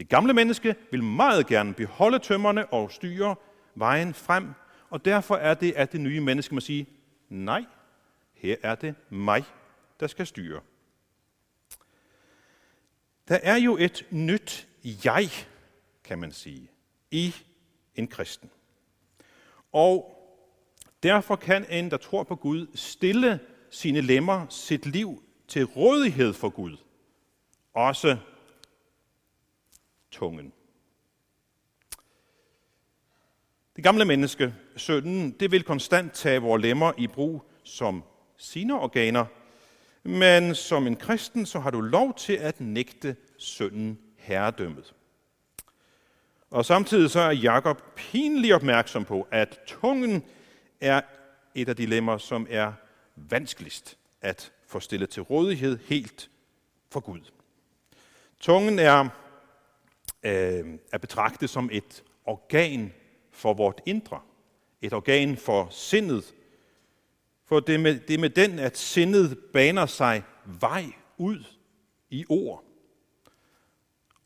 Det 0.00 0.08
gamle 0.08 0.34
menneske 0.34 0.76
vil 0.90 1.02
meget 1.02 1.46
gerne 1.46 1.74
beholde 1.74 2.18
tømmerne 2.18 2.66
og 2.66 2.92
styre 2.92 3.34
vejen 3.74 4.14
frem, 4.14 4.48
og 4.90 5.04
derfor 5.04 5.36
er 5.36 5.54
det, 5.54 5.72
at 5.72 5.92
det 5.92 6.00
nye 6.00 6.20
menneske 6.20 6.54
må 6.54 6.60
sige, 6.60 6.86
nej, 7.28 7.64
her 8.34 8.56
er 8.62 8.74
det 8.74 8.94
mig, 9.10 9.44
der 10.00 10.06
skal 10.06 10.26
styre. 10.26 10.60
Der 13.28 13.38
er 13.42 13.56
jo 13.56 13.76
et 13.76 14.06
nyt 14.10 14.68
jeg, 15.04 15.28
kan 16.04 16.18
man 16.18 16.32
sige, 16.32 16.70
i 17.10 17.34
en 17.94 18.08
kristen. 18.08 18.50
Og 19.72 20.16
derfor 21.02 21.36
kan 21.36 21.66
en, 21.70 21.90
der 21.90 21.96
tror 21.96 22.22
på 22.22 22.36
Gud, 22.36 22.66
stille 22.74 23.40
sine 23.70 24.00
lemmer, 24.00 24.46
sit 24.48 24.86
liv 24.86 25.22
til 25.48 25.64
rådighed 25.64 26.32
for 26.32 26.48
Gud. 26.48 26.76
Også 27.74 28.16
tungen. 30.10 30.52
Det 33.76 33.84
gamle 33.84 34.04
menneske, 34.04 34.54
synden, 34.76 35.30
det 35.30 35.50
vil 35.50 35.62
konstant 35.62 36.12
tage 36.14 36.40
vores 36.40 36.62
lemmer 36.62 36.92
i 36.98 37.06
brug 37.06 37.42
som 37.64 38.02
sine 38.36 38.80
organer, 38.80 39.26
men 40.02 40.54
som 40.54 40.86
en 40.86 40.96
kristen, 40.96 41.46
så 41.46 41.58
har 41.58 41.70
du 41.70 41.80
lov 41.80 42.14
til 42.14 42.32
at 42.32 42.60
nægte 42.60 43.16
synden 43.36 43.98
herredømmet. 44.16 44.94
Og 46.50 46.64
samtidig 46.64 47.10
så 47.10 47.20
er 47.20 47.30
Jakob 47.30 47.82
pinligt 47.96 48.54
opmærksom 48.54 49.04
på, 49.04 49.28
at 49.30 49.58
tungen 49.66 50.22
er 50.80 51.00
et 51.54 51.68
af 51.68 51.76
de 51.76 51.86
lemmer, 51.86 52.18
som 52.18 52.46
er 52.50 52.72
vanskeligst 53.16 53.98
at 54.20 54.52
få 54.66 54.80
stillet 54.80 55.10
til 55.10 55.22
rådighed 55.22 55.78
helt 55.86 56.30
for 56.90 57.00
Gud. 57.00 57.20
Tungen 58.40 58.78
er 58.78 59.08
øh, 60.22 60.78
at 60.92 61.00
betragte 61.00 61.48
som 61.48 61.70
et 61.72 62.04
organ 62.24 62.92
for 63.30 63.54
vort 63.54 63.80
indre. 63.86 64.20
Et 64.82 64.92
organ 64.92 65.36
for 65.36 65.68
sindet. 65.70 66.34
For 67.44 67.60
det 67.60 67.74
er 67.74 67.78
med, 67.78 68.00
det 68.00 68.14
er 68.14 68.18
med 68.18 68.30
den, 68.30 68.58
at 68.58 68.78
sindet 68.78 69.38
baner 69.52 69.86
sig 69.86 70.22
vej 70.44 70.84
ud 71.18 71.44
i 72.10 72.24
ord. 72.28 72.64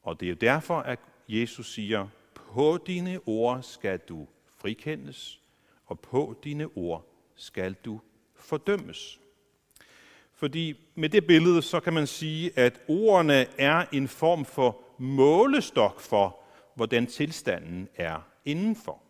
Og 0.02 0.20
det 0.20 0.30
er 0.30 0.34
derfor, 0.34 0.78
at 0.78 0.98
Jesus 1.28 1.74
siger, 1.74 2.08
på 2.34 2.78
dine 2.86 3.20
ord 3.26 3.62
skal 3.62 3.98
du 3.98 4.26
frikendes, 4.56 5.40
og 5.86 6.00
på 6.00 6.40
dine 6.44 6.68
ord 6.76 7.06
skal 7.34 7.72
du 7.84 8.00
fordømmes. 8.34 9.20
Fordi 10.32 10.74
med 10.94 11.08
det 11.08 11.26
billede, 11.26 11.62
så 11.62 11.80
kan 11.80 11.92
man 11.92 12.06
sige, 12.06 12.58
at 12.58 12.80
ordene 12.88 13.46
er 13.58 13.86
en 13.92 14.08
form 14.08 14.44
for 14.44 14.83
målestok 14.98 16.00
for, 16.00 16.40
hvordan 16.74 17.06
tilstanden 17.06 17.88
er 17.94 18.20
indenfor. 18.44 19.02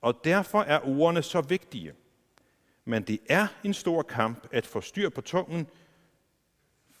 Og 0.00 0.24
derfor 0.24 0.62
er 0.62 0.88
ordene 0.88 1.22
så 1.22 1.40
vigtige. 1.40 1.92
Men 2.84 3.02
det 3.02 3.18
er 3.28 3.46
en 3.64 3.74
stor 3.74 4.02
kamp 4.02 4.48
at 4.52 4.66
få 4.66 4.80
styr 4.80 5.08
på 5.08 5.20
tungen, 5.20 5.66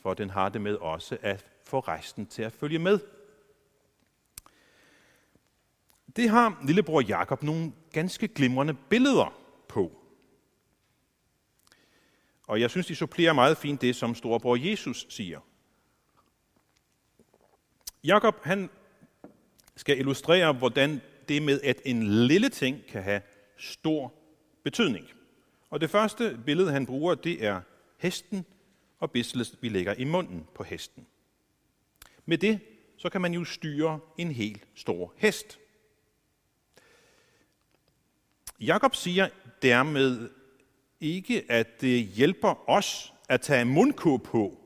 for 0.00 0.14
den 0.14 0.30
har 0.30 0.48
det 0.48 0.60
med 0.60 0.76
også 0.76 1.18
at 1.22 1.46
få 1.64 1.80
resten 1.80 2.26
til 2.26 2.42
at 2.42 2.52
følge 2.52 2.78
med. 2.78 2.98
Det 6.16 6.28
har 6.28 6.62
lillebror 6.66 7.00
Jakob 7.00 7.42
nogle 7.42 7.72
ganske 7.92 8.28
glimrende 8.28 8.74
billeder 8.74 9.34
på. 9.68 10.00
Og 12.46 12.60
jeg 12.60 12.70
synes, 12.70 12.86
de 12.86 12.96
supplerer 12.96 13.32
meget 13.32 13.56
fint 13.56 13.80
det, 13.80 13.96
som 13.96 14.14
storebror 14.14 14.56
Jesus 14.56 15.06
siger. 15.08 15.40
Jakob 18.04 18.44
han 18.44 18.70
skal 19.76 19.98
illustrere, 19.98 20.52
hvordan 20.52 21.00
det 21.28 21.42
med, 21.42 21.60
at 21.60 21.80
en 21.84 22.02
lille 22.26 22.48
ting 22.48 22.86
kan 22.88 23.02
have 23.02 23.22
stor 23.56 24.12
betydning. 24.62 25.06
Og 25.70 25.80
det 25.80 25.90
første 25.90 26.38
billede, 26.46 26.72
han 26.72 26.86
bruger, 26.86 27.14
det 27.14 27.44
er 27.44 27.60
hesten 27.98 28.44
og 28.98 29.10
bislet, 29.10 29.58
vi 29.60 29.68
lægger 29.68 29.94
i 29.94 30.04
munden 30.04 30.46
på 30.54 30.62
hesten. 30.62 31.06
Med 32.26 32.38
det, 32.38 32.60
så 32.96 33.08
kan 33.08 33.20
man 33.20 33.34
jo 33.34 33.44
styre 33.44 34.00
en 34.18 34.30
helt 34.30 34.62
stor 34.74 35.12
hest. 35.16 35.58
Jakob 38.60 38.94
siger 38.94 39.28
dermed 39.62 40.30
ikke, 41.00 41.44
at 41.48 41.80
det 41.80 42.04
hjælper 42.04 42.70
os 42.70 43.12
at 43.28 43.40
tage 43.40 43.64
mundkur 43.64 44.16
på. 44.16 44.63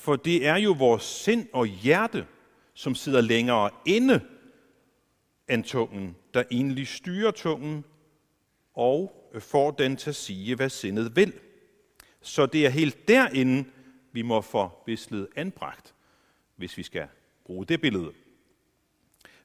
For 0.00 0.16
det 0.16 0.46
er 0.46 0.56
jo 0.56 0.72
vores 0.72 1.02
sind 1.02 1.48
og 1.52 1.66
hjerte, 1.66 2.26
som 2.74 2.94
sidder 2.94 3.20
længere 3.20 3.70
inde, 3.86 4.20
end 5.50 5.64
tungen, 5.64 6.16
der 6.34 6.42
egentlig 6.50 6.88
styrer 6.88 7.30
tungen 7.30 7.84
og 8.74 9.32
får 9.38 9.70
den 9.70 9.96
til 9.96 10.10
at 10.10 10.16
sige, 10.16 10.56
hvad 10.56 10.68
sindet 10.68 11.16
vil. 11.16 11.32
Så 12.20 12.46
det 12.46 12.66
er 12.66 12.70
helt 12.70 13.08
derinde, 13.08 13.64
vi 14.12 14.22
må 14.22 14.40
få 14.40 14.70
vislet 14.86 15.28
anbragt, 15.36 15.94
hvis 16.56 16.76
vi 16.76 16.82
skal 16.82 17.08
bruge 17.44 17.66
det 17.66 17.80
billede. 17.80 18.12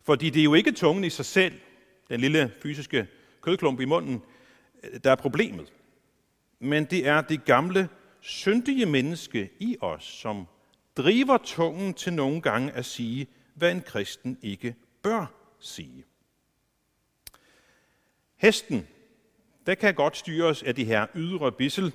Fordi 0.01 0.29
det 0.29 0.39
er 0.39 0.43
jo 0.43 0.53
ikke 0.53 0.71
tungen 0.71 1.03
i 1.03 1.09
sig 1.09 1.25
selv, 1.25 1.53
den 2.09 2.19
lille 2.19 2.53
fysiske 2.61 3.07
kødklump 3.41 3.79
i 3.79 3.85
munden, 3.85 4.21
der 5.03 5.11
er 5.11 5.15
problemet. 5.15 5.73
Men 6.59 6.85
det 6.85 7.07
er 7.07 7.21
det 7.21 7.45
gamle, 7.45 7.89
syndige 8.25 8.85
menneske 8.85 9.49
i 9.59 9.77
os, 9.81 10.03
som 10.03 10.47
driver 10.97 11.37
tungen 11.37 11.93
til 11.93 12.13
nogle 12.13 12.41
gange 12.41 12.71
at 12.71 12.85
sige, 12.85 13.27
hvad 13.53 13.71
en 13.71 13.81
kristen 13.81 14.37
ikke 14.41 14.75
bør 15.01 15.25
sige. 15.59 16.05
Hesten, 18.35 18.87
der 19.65 19.75
kan 19.75 19.95
godt 19.95 20.17
styres 20.17 20.63
af 20.63 20.75
de 20.75 20.85
her 20.85 21.07
ydre 21.15 21.51
bissel, 21.51 21.93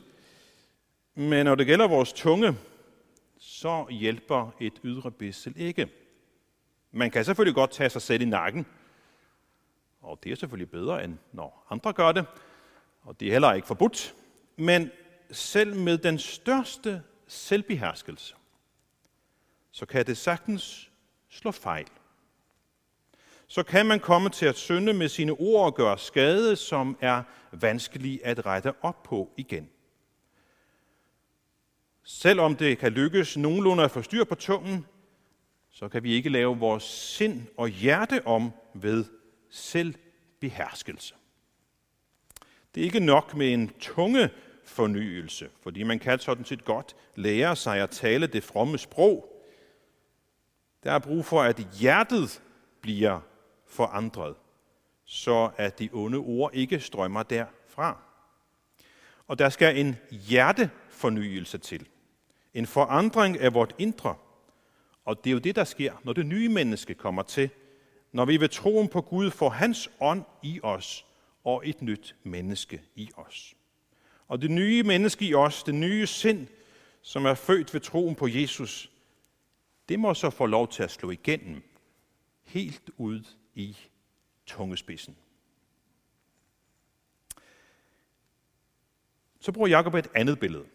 men 1.15 1.47
når 1.47 1.55
det 1.55 1.67
gælder 1.67 1.89
vores 1.89 2.13
tunge, 2.13 2.57
så 3.39 3.87
hjælper 3.91 4.55
et 4.61 4.81
ydre 4.85 5.11
bissel 5.11 5.53
ikke. 5.57 5.89
Man 6.93 7.11
kan 7.11 7.25
selvfølgelig 7.25 7.55
godt 7.55 7.71
tage 7.71 7.91
sig 7.91 8.03
selv 8.03 8.23
i 8.23 8.25
nakken, 8.25 8.67
og 10.01 10.19
det 10.25 10.33
er 10.33 10.37
selvfølgelig 10.37 10.71
bedre, 10.71 11.05
end 11.05 11.19
når 11.33 11.67
andre 11.71 11.93
gør 11.93 12.13
det, 12.13 12.27
og 13.03 13.21
det 13.21 13.29
er 13.29 13.33
heller 13.33 13.53
ikke 13.53 13.67
forbudt. 13.67 14.15
Men 14.57 14.91
selv 15.33 15.77
med 15.77 15.99
den 15.99 16.19
største 16.19 17.03
selvbeherskelse, 17.27 18.35
så 19.71 19.87
kan 19.87 20.07
det 20.07 20.17
sagtens 20.17 20.91
slå 21.29 21.51
fejl. 21.51 21.87
Så 23.47 23.63
kan 23.63 23.87
man 23.87 24.01
komme 24.01 24.29
til 24.29 24.47
at 24.47 24.57
synde 24.57 24.93
med 24.93 25.09
sine 25.09 25.33
ord 25.33 25.65
og 25.65 25.75
gøre 25.75 25.99
skade, 25.99 26.57
som 26.57 26.99
er 27.01 27.23
vanskelig 27.53 28.21
at 28.25 28.47
rette 28.47 28.75
op 28.83 29.03
på 29.03 29.31
igen. 29.37 29.71
Selvom 32.03 32.57
det 32.57 32.79
kan 32.79 32.93
lykkes 32.93 33.37
nogenlunde 33.37 33.85
at 33.85 33.91
få 33.91 34.03
styr 34.03 34.25
på 34.25 34.35
tungen, 34.35 34.87
så 35.71 35.89
kan 35.89 36.03
vi 36.03 36.13
ikke 36.13 36.29
lave 36.29 36.59
vores 36.59 36.85
sind 36.85 37.43
og 37.57 37.69
hjerte 37.69 38.27
om 38.27 38.53
ved 38.75 39.05
selvbeherskelse. 39.51 41.15
Det 42.75 42.81
er 42.81 42.85
ikke 42.85 43.01
nok 43.01 43.35
med 43.35 43.53
en 43.53 43.69
tunge 43.81 44.31
fornyelse, 44.65 45.51
fordi 45.63 45.83
man 45.83 45.99
kan 45.99 46.19
sådan 46.19 46.45
set 46.45 46.65
godt 46.65 46.97
lære 47.15 47.57
sig 47.57 47.81
at 47.81 47.91
tale 47.91 48.27
det 48.27 48.45
fromme 48.45 48.79
sprog. 48.79 49.43
Der 50.85 50.93
er 50.93 50.99
brug 50.99 51.25
for, 51.25 51.43
at 51.43 51.57
hjertet 51.81 52.43
bliver 52.81 53.21
forandret, 53.67 54.37
så 55.05 55.51
at 55.57 55.79
de 55.79 55.89
onde 55.93 56.19
ord 56.19 56.55
ikke 56.55 56.81
strømmer 56.81 57.23
derfra. 57.23 57.99
Og 59.29 59.39
der 59.39 59.49
skal 59.49 59.79
en 59.79 59.97
hjertefornyelse 60.11 61.59
til. 61.59 61.87
En 62.55 62.67
forandring 62.67 63.39
af 63.39 63.55
vort 63.55 63.75
indre. 63.79 64.15
Og 65.05 65.25
det 65.25 65.31
er 65.31 65.33
jo 65.33 65.39
det, 65.39 65.57
der 65.57 65.65
sker, 65.65 65.93
når 66.05 66.13
det 66.13 66.27
nye 66.27 66.49
menneske 66.49 66.95
kommer 66.95 67.23
til. 67.23 67.51
Når 68.13 68.25
vi 68.25 68.41
ved 68.41 68.49
troen 68.49 68.89
på 68.89 69.01
Gud 69.01 69.31
får 69.31 69.49
hans 69.49 69.91
ånd 70.01 70.25
i 70.43 70.61
os 70.63 71.07
og 71.45 71.69
et 71.69 71.83
nyt 71.83 72.17
menneske 72.23 72.83
i 72.95 73.11
os. 73.17 73.55
Og 74.31 74.43
det 74.43 74.51
nye 74.51 74.83
menneske 74.83 75.25
i 75.25 75.35
os, 75.35 75.63
det 75.63 75.75
nye 75.75 76.07
sind, 76.07 76.47
som 77.03 77.27
er 77.27 77.35
født 77.35 77.75
ved 77.75 77.81
troen 77.81 78.15
på 78.15 78.29
Jesus, 78.29 78.91
det 79.89 79.99
må 80.01 80.15
så 80.15 80.31
få 80.31 80.47
lov 80.47 80.69
til 80.69 80.83
at 80.83 80.91
slå 80.91 81.11
igennem 81.11 81.63
helt 82.43 82.91
ud 82.97 83.23
i 83.55 83.77
tungespidsen. 84.47 85.17
Så 89.41 89.53
bruger 89.53 89.69
Jakob 89.69 89.95
et 89.95 90.11
andet 90.15 90.41
billede 90.41 90.67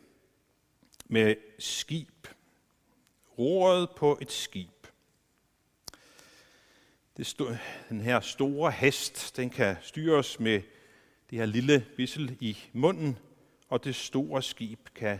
med 1.05 1.35
skib. 1.59 2.27
Roret 3.37 3.89
på 3.97 4.17
et 4.21 4.31
skib. 4.31 4.87
Det 7.17 7.25
stod, 7.25 7.57
den 7.89 8.01
her 8.01 8.19
store 8.19 8.71
hest, 8.71 9.37
den 9.37 9.49
kan 9.49 9.75
styres 9.81 10.39
med 10.39 10.61
det 11.29 11.37
her 11.37 11.45
lille 11.45 11.85
vissel 11.97 12.37
i 12.39 12.57
munden, 12.73 13.17
og 13.75 13.83
det 13.83 13.95
store 13.95 14.41
skib 14.41 14.79
kan 14.95 15.19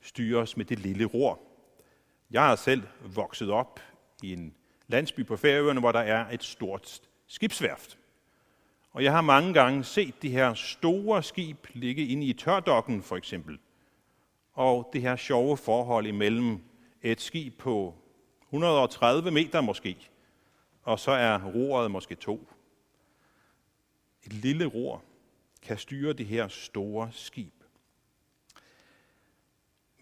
styres 0.00 0.56
med 0.56 0.64
det 0.64 0.78
lille 0.78 1.04
ror. 1.04 1.40
Jeg 2.30 2.42
har 2.42 2.56
selv 2.56 2.82
vokset 3.00 3.50
op 3.50 3.80
i 4.22 4.32
en 4.32 4.54
landsby 4.86 5.26
på 5.26 5.36
Færøerne, 5.36 5.80
hvor 5.80 5.92
der 5.92 6.00
er 6.00 6.30
et 6.30 6.44
stort 6.44 7.02
skibsværft. 7.26 7.98
Og 8.92 9.04
jeg 9.04 9.12
har 9.12 9.20
mange 9.20 9.54
gange 9.54 9.84
set 9.84 10.22
de 10.22 10.30
her 10.30 10.54
store 10.54 11.22
skib 11.22 11.66
ligge 11.72 12.06
inde 12.06 12.26
i 12.26 12.32
tørdokken 12.32 13.02
for 13.02 13.16
eksempel. 13.16 13.58
Og 14.52 14.90
det 14.92 15.02
her 15.02 15.16
sjove 15.16 15.56
forhold 15.56 16.06
imellem 16.06 16.60
et 17.02 17.20
skib 17.20 17.58
på 17.58 17.94
130 18.48 19.30
meter 19.30 19.60
måske, 19.60 19.96
og 20.82 20.98
så 20.98 21.10
er 21.10 21.44
roret 21.44 21.90
måske 21.90 22.14
to. 22.14 22.48
Et 24.22 24.32
lille 24.32 24.66
ror 24.66 25.02
kan 25.62 25.78
styre 25.78 26.12
det 26.12 26.26
her 26.26 26.48
store 26.48 27.08
skib. 27.12 27.61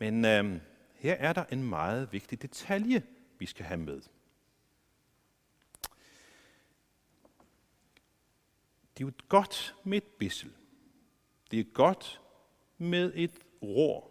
Men 0.01 0.25
øh, 0.25 0.61
her 0.95 1.15
er 1.15 1.33
der 1.33 1.45
en 1.45 1.63
meget 1.63 2.13
vigtig 2.13 2.43
detalje, 2.43 3.03
vi 3.39 3.47
skal 3.47 3.65
have 3.65 3.81
med. 3.81 4.01
Det 8.95 9.05
er 9.05 9.09
jo 9.09 9.13
godt 9.29 9.75
med 9.85 9.99
et 9.99 10.05
bissel. 10.05 10.53
Det 11.51 11.61
er 11.61 11.65
godt 11.65 12.21
med 12.79 13.13
et 13.15 13.39
ror. 13.63 14.11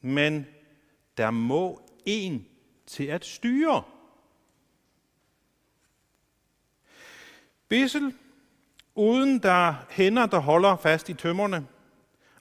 Men 0.00 0.46
der 1.16 1.30
må 1.30 1.88
en 2.06 2.48
til 2.86 3.04
at 3.04 3.24
styre. 3.24 3.82
Bissel, 7.68 8.14
uden 8.94 9.42
der 9.42 9.74
hænder, 9.90 10.26
der 10.26 10.38
holder 10.38 10.76
fast 10.76 11.08
i 11.08 11.14
tømmerne, 11.14 11.66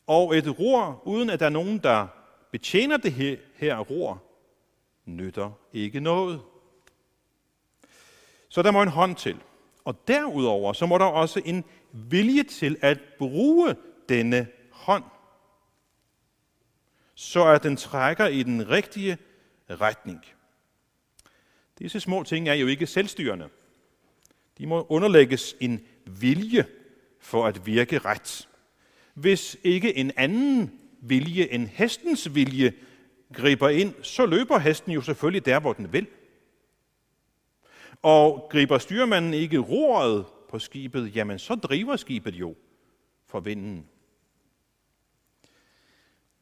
og 0.07 0.37
et 0.37 0.59
ror, 0.59 1.01
uden 1.05 1.29
at 1.29 1.39
der 1.39 1.45
er 1.45 1.49
nogen, 1.49 1.77
der 1.77 2.22
betjener 2.53 2.97
det 2.97 3.13
her, 3.13 3.37
her 3.55 3.79
ror, 3.79 4.23
nytter 5.05 5.51
ikke 5.73 5.99
noget. 5.99 6.41
Så 8.49 8.61
der 8.61 8.71
må 8.71 8.81
en 8.81 8.89
hånd 8.89 9.15
til. 9.15 9.41
Og 9.85 10.07
derudover 10.07 10.73
så 10.73 10.85
må 10.85 10.97
der 10.97 11.05
også 11.05 11.41
en 11.45 11.63
vilje 11.91 12.43
til 12.43 12.77
at 12.81 12.99
bruge 13.17 13.75
denne 14.09 14.47
hånd, 14.71 15.03
så 17.15 17.47
at 17.47 17.63
den 17.63 17.77
trækker 17.77 18.27
i 18.27 18.43
den 18.43 18.69
rigtige 18.69 19.17
retning. 19.69 20.25
Disse 21.79 21.99
små 21.99 22.23
ting 22.23 22.49
er 22.49 22.53
jo 22.53 22.67
ikke 22.67 22.87
selvstyrende. 22.87 23.49
De 24.57 24.67
må 24.67 24.85
underlægges 24.89 25.55
en 25.59 25.87
vilje 26.05 26.65
for 27.19 27.45
at 27.45 27.65
virke 27.65 27.99
ret. 27.99 28.49
Hvis 29.13 29.57
ikke 29.63 29.95
en 29.95 30.11
anden 30.17 30.82
vilje 31.03 31.51
end 31.51 31.67
hestens 31.67 32.35
vilje 32.35 32.73
griber 33.33 33.69
ind, 33.69 33.93
så 34.03 34.25
løber 34.25 34.57
hesten 34.57 34.91
jo 34.91 35.01
selvfølgelig 35.01 35.45
der, 35.45 35.59
hvor 35.59 35.73
den 35.73 35.93
vil. 35.93 36.07
Og 38.01 38.47
griber 38.51 38.77
styrmanden 38.77 39.33
ikke 39.33 39.57
roret 39.57 40.25
på 40.49 40.59
skibet, 40.59 41.15
jamen 41.15 41.39
så 41.39 41.55
driver 41.55 41.95
skibet 41.95 42.35
jo 42.35 42.55
for 43.27 43.39
vinden. 43.39 43.87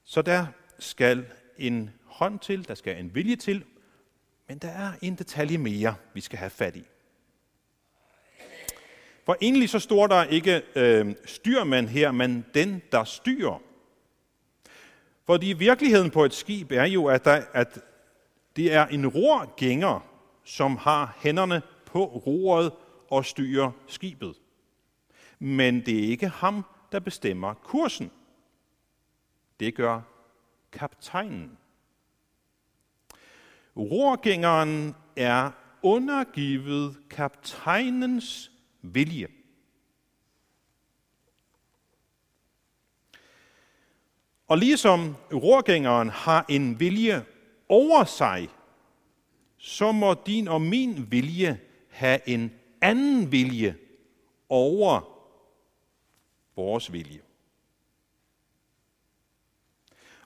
Så 0.03 0.21
der 0.21 0.45
skal 0.79 1.25
en 1.57 1.89
hånd 2.05 2.39
til, 2.39 2.67
der 2.67 2.75
skal 2.75 2.99
en 2.99 3.15
vilje 3.15 3.35
til, 3.35 3.63
men 4.47 4.57
der 4.57 4.67
er 4.67 4.91
en 5.01 5.15
detalje 5.15 5.57
mere, 5.57 5.95
vi 6.13 6.21
skal 6.21 6.39
have 6.39 6.49
fat 6.49 6.75
i. 6.75 6.83
For 9.25 9.37
egentlig 9.41 9.69
så 9.69 9.79
står 9.79 10.07
der 10.07 10.23
ikke 10.23 10.61
øh, 10.75 11.15
styrmand 11.25 11.87
her, 11.87 12.11
men 12.11 12.45
den, 12.53 12.81
der 12.91 13.03
styrer. 13.03 13.61
Fordi 15.25 15.53
virkeligheden 15.53 16.11
på 16.11 16.25
et 16.25 16.33
skib 16.33 16.71
er 16.71 16.85
jo, 16.85 17.05
at, 17.05 17.25
der, 17.25 17.43
at 17.53 17.79
det 18.55 18.73
er 18.73 18.87
en 18.87 19.07
rorgænger, 19.07 20.07
som 20.43 20.77
har 20.77 21.17
hænderne 21.17 21.61
på 21.85 22.05
roret 22.05 22.71
og 23.09 23.25
styrer 23.25 23.71
skibet. 23.87 24.35
Men 25.39 25.85
det 25.85 25.99
er 25.99 26.07
ikke 26.07 26.27
ham, 26.27 26.65
der 26.91 26.99
bestemmer 26.99 27.53
kursen. 27.53 28.11
Det 29.59 29.75
gør 29.75 30.01
kaptajnen. 30.71 31.57
Rorgængeren 33.77 34.95
er 35.15 35.51
undergivet 35.81 36.97
kaptajnens 37.09 38.51
vilje. 38.81 39.27
Og 44.51 44.57
ligesom 44.57 45.15
rorgængeren 45.33 46.09
har 46.09 46.45
en 46.49 46.79
vilje 46.79 47.25
over 47.69 48.03
sig, 48.03 48.49
så 49.57 49.91
må 49.91 50.13
din 50.25 50.47
og 50.47 50.61
min 50.61 51.11
vilje 51.11 51.59
have 51.89 52.29
en 52.29 52.53
anden 52.81 53.31
vilje 53.31 53.77
over 54.49 55.01
vores 56.55 56.93
vilje. 56.93 57.21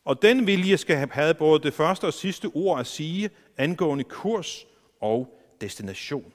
Og 0.03 0.21
den 0.21 0.47
vilje 0.47 0.77
skal 0.77 1.09
have 1.09 1.33
både 1.33 1.63
det 1.63 1.73
første 1.73 2.05
og 2.05 2.13
sidste 2.13 2.45
ord 2.45 2.79
at 2.79 2.87
sige 2.87 3.29
angående 3.57 4.03
kurs 4.03 4.65
og 5.01 5.41
destination. 5.61 6.33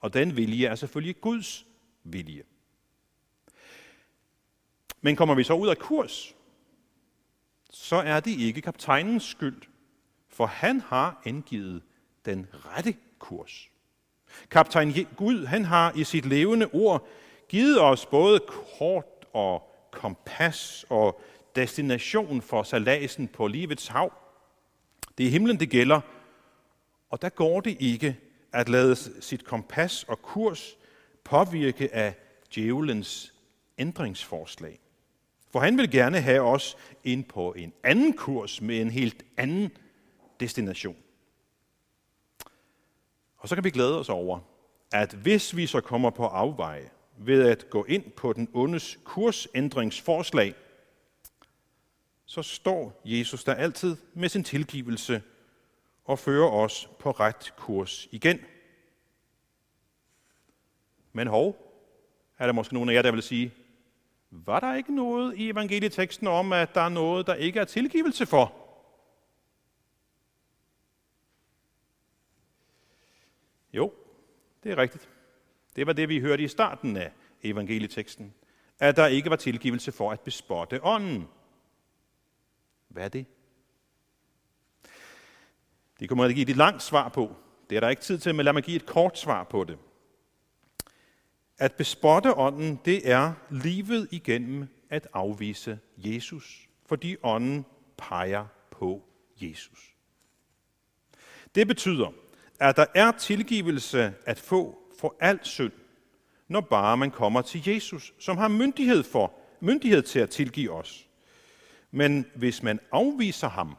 Og 0.00 0.14
den 0.14 0.36
vilje 0.36 0.66
er 0.66 0.74
selvfølgelig 0.74 1.20
Guds 1.20 1.66
vilje. 2.04 2.42
Men 5.00 5.16
kommer 5.16 5.34
vi 5.34 5.44
så 5.44 5.54
ud 5.54 5.68
af 5.68 5.78
kurs, 5.78 6.34
så 7.70 7.96
er 7.96 8.20
det 8.20 8.40
ikke 8.40 8.60
kaptajnens 8.60 9.24
skyld, 9.24 9.62
for 10.28 10.46
han 10.46 10.80
har 10.80 11.22
angivet 11.24 11.82
den 12.24 12.46
rette 12.52 12.94
kurs. 13.18 13.70
Kaptajn 14.50 15.06
Gud, 15.16 15.46
han 15.46 15.64
har 15.64 15.92
i 15.96 16.04
sit 16.04 16.26
levende 16.26 16.66
ord 16.72 17.08
givet 17.48 17.80
os 17.80 18.06
både 18.06 18.40
kort 18.78 19.26
og 19.32 19.72
kompas 19.90 20.86
og 20.88 21.20
destination 21.56 22.42
for 22.42 22.62
salasen 22.62 23.28
på 23.28 23.46
livets 23.46 23.86
hav. 23.86 24.12
Det 25.18 25.26
er 25.26 25.30
himlen, 25.30 25.60
det 25.60 25.70
gælder, 25.70 26.00
og 27.10 27.22
der 27.22 27.28
går 27.28 27.60
det 27.60 27.76
ikke 27.80 28.16
at 28.52 28.68
lade 28.68 28.96
sit 29.22 29.44
kompas 29.44 30.04
og 30.04 30.22
kurs 30.22 30.76
påvirke 31.24 31.94
af 31.94 32.14
djævelens 32.54 33.34
ændringsforslag. 33.78 34.80
For 35.50 35.60
han 35.60 35.78
vil 35.78 35.90
gerne 35.90 36.20
have 36.20 36.42
os 36.42 36.76
ind 37.04 37.24
på 37.24 37.52
en 37.52 37.72
anden 37.82 38.12
kurs 38.12 38.60
med 38.60 38.80
en 38.80 38.90
helt 38.90 39.24
anden 39.36 39.70
destination. 40.40 40.96
Og 43.36 43.48
så 43.48 43.54
kan 43.54 43.64
vi 43.64 43.70
glæde 43.70 44.00
os 44.00 44.08
over, 44.08 44.40
at 44.92 45.12
hvis 45.12 45.56
vi 45.56 45.66
så 45.66 45.80
kommer 45.80 46.10
på 46.10 46.26
afveje 46.26 46.90
ved 47.18 47.48
at 47.48 47.70
gå 47.70 47.84
ind 47.84 48.10
på 48.10 48.32
den 48.32 48.48
ondes 48.52 48.98
kursændringsforslag, 49.04 50.54
så 52.24 52.42
står 52.42 53.00
Jesus 53.04 53.44
der 53.44 53.54
altid 53.54 53.96
med 54.14 54.28
sin 54.28 54.44
tilgivelse 54.44 55.22
og 56.04 56.18
fører 56.18 56.50
os 56.50 56.88
på 56.98 57.10
ret 57.10 57.54
kurs 57.56 58.08
igen. 58.10 58.40
Men 61.12 61.26
hov, 61.26 61.56
er 62.38 62.46
der 62.46 62.52
måske 62.52 62.74
nogen 62.74 62.88
af 62.88 62.94
jer, 62.94 63.02
der 63.02 63.12
vil 63.12 63.22
sige, 63.22 63.54
var 64.30 64.60
der 64.60 64.74
ikke 64.74 64.94
noget 64.94 65.36
i 65.36 65.50
evangelieteksten 65.50 66.26
om, 66.26 66.52
at 66.52 66.74
der 66.74 66.80
er 66.80 66.88
noget, 66.88 67.26
der 67.26 67.34
ikke 67.34 67.60
er 67.60 67.64
tilgivelse 67.64 68.26
for? 68.26 68.54
Jo, 73.72 73.92
det 74.62 74.72
er 74.72 74.78
rigtigt. 74.78 75.08
Det 75.76 75.86
var 75.86 75.92
det, 75.92 76.08
vi 76.08 76.20
hørte 76.20 76.42
i 76.42 76.48
starten 76.48 76.96
af 76.96 77.12
evangelieteksten. 77.42 78.34
At 78.78 78.96
der 78.96 79.06
ikke 79.06 79.30
var 79.30 79.36
tilgivelse 79.36 79.92
for 79.92 80.12
at 80.12 80.20
bespotte 80.20 80.84
ånden. 80.84 81.28
Hvad 82.88 83.04
er 83.04 83.08
det? 83.08 83.26
Det 86.00 86.08
kommer 86.08 86.24
jeg 86.24 86.30
at 86.30 86.34
give 86.34 86.50
et 86.50 86.56
langt 86.56 86.82
svar 86.82 87.08
på. 87.08 87.36
Det 87.70 87.76
er 87.76 87.80
der 87.80 87.88
ikke 87.88 88.02
tid 88.02 88.18
til, 88.18 88.34
men 88.34 88.44
lad 88.44 88.52
mig 88.52 88.62
give 88.62 88.76
et 88.76 88.86
kort 88.86 89.18
svar 89.18 89.44
på 89.44 89.64
det. 89.64 89.78
At 91.58 91.72
bespotte 91.72 92.34
ånden, 92.34 92.80
det 92.84 93.10
er 93.10 93.32
livet 93.50 94.08
igennem 94.10 94.68
at 94.90 95.08
afvise 95.12 95.78
Jesus, 95.96 96.68
fordi 96.86 97.16
ånden 97.22 97.64
peger 97.96 98.46
på 98.70 99.02
Jesus. 99.40 99.94
Det 101.54 101.68
betyder, 101.68 102.12
at 102.60 102.76
der 102.76 102.86
er 102.94 103.12
tilgivelse 103.12 104.14
at 104.24 104.38
få 104.38 104.78
for 105.00 105.16
al 105.20 105.38
synd, 105.42 105.72
når 106.48 106.60
bare 106.60 106.96
man 106.96 107.10
kommer 107.10 107.42
til 107.42 107.68
Jesus, 107.68 108.14
som 108.18 108.36
har 108.36 108.48
myndighed, 108.48 109.02
for, 109.02 109.32
myndighed 109.60 110.02
til 110.02 110.18
at 110.18 110.30
tilgive 110.30 110.72
os. 110.72 111.06
Men 111.90 112.26
hvis 112.34 112.62
man 112.62 112.80
afviser 112.92 113.48
ham, 113.48 113.76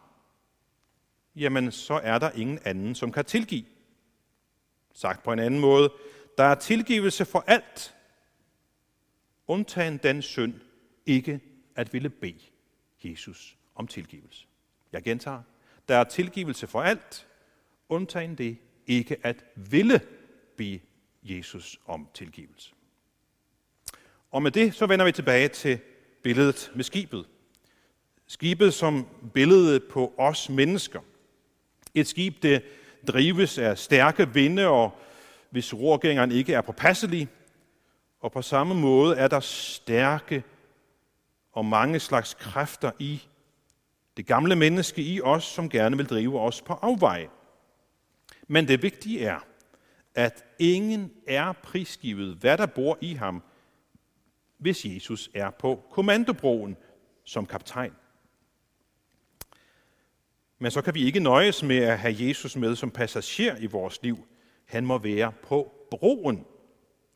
jamen 1.35 1.71
så 1.71 1.93
er 1.93 2.19
der 2.19 2.31
ingen 2.31 2.59
anden, 2.65 2.95
som 2.95 3.11
kan 3.11 3.25
tilgive. 3.25 3.65
Sagt 4.93 5.23
på 5.23 5.33
en 5.33 5.39
anden 5.39 5.59
måde, 5.59 5.93
der 6.37 6.43
er 6.43 6.55
tilgivelse 6.55 7.25
for 7.25 7.43
alt, 7.47 7.95
undtagen 9.47 9.97
den 9.97 10.21
synd 10.21 10.53
ikke 11.05 11.39
at 11.75 11.93
ville 11.93 12.09
bede 12.09 12.39
Jesus 13.03 13.57
om 13.75 13.87
tilgivelse. 13.87 14.45
Jeg 14.91 15.03
gentager, 15.03 15.41
der 15.87 15.95
er 15.97 16.03
tilgivelse 16.03 16.67
for 16.67 16.81
alt, 16.81 17.27
undtagen 17.89 18.35
det 18.35 18.57
ikke 18.87 19.17
at 19.23 19.45
ville 19.55 20.01
bede 20.57 20.79
Jesus 21.23 21.79
om 21.85 22.07
tilgivelse. 22.13 22.71
Og 24.31 24.41
med 24.43 24.51
det 24.51 24.73
så 24.73 24.85
vender 24.85 25.05
vi 25.05 25.11
tilbage 25.11 25.47
til 25.47 25.79
billedet 26.23 26.71
med 26.75 26.83
skibet. 26.83 27.25
Skibet 28.27 28.73
som 28.73 29.07
billede 29.33 29.79
på 29.79 30.13
os 30.17 30.49
mennesker. 30.49 31.01
Et 31.93 32.07
skib, 32.07 32.43
det 32.43 32.63
drives 33.07 33.57
af 33.57 33.77
stærke 33.77 34.33
vinde, 34.33 34.67
og 34.67 34.99
hvis 35.49 35.73
rorgængeren 35.73 36.31
ikke 36.31 36.53
er 36.53 36.61
påpasselig. 36.61 37.27
Og 38.19 38.31
på 38.31 38.41
samme 38.41 38.75
måde 38.75 39.17
er 39.17 39.27
der 39.27 39.39
stærke 39.39 40.43
og 41.51 41.65
mange 41.65 41.99
slags 41.99 42.33
kræfter 42.33 42.91
i 42.99 43.21
det 44.17 44.25
gamle 44.25 44.55
menneske 44.55 45.01
i 45.01 45.21
os, 45.21 45.43
som 45.43 45.69
gerne 45.69 45.97
vil 45.97 46.05
drive 46.05 46.39
os 46.39 46.61
på 46.61 46.73
afveje. 46.73 47.29
Men 48.47 48.67
det 48.67 48.81
vigtige 48.81 49.25
er, 49.25 49.39
at 50.15 50.45
ingen 50.59 51.11
er 51.27 51.51
prisgivet, 51.51 52.35
hvad 52.35 52.57
der 52.57 52.65
bor 52.65 52.97
i 53.01 53.13
ham, 53.13 53.43
hvis 54.57 54.85
Jesus 54.85 55.29
er 55.33 55.49
på 55.49 55.83
kommandobroen 55.91 56.77
som 57.23 57.45
kaptajn. 57.45 57.93
Men 60.59 60.71
så 60.71 60.81
kan 60.81 60.95
vi 60.95 61.05
ikke 61.05 61.19
nøjes 61.19 61.63
med 61.63 61.77
at 61.77 61.99
have 61.99 62.15
Jesus 62.19 62.55
med 62.55 62.75
som 62.75 62.91
passager 62.91 63.57
i 63.57 63.65
vores 63.65 63.99
liv. 64.03 64.27
Han 64.67 64.85
må 64.85 64.97
være 64.97 65.31
på 65.43 65.87
broen 65.91 66.45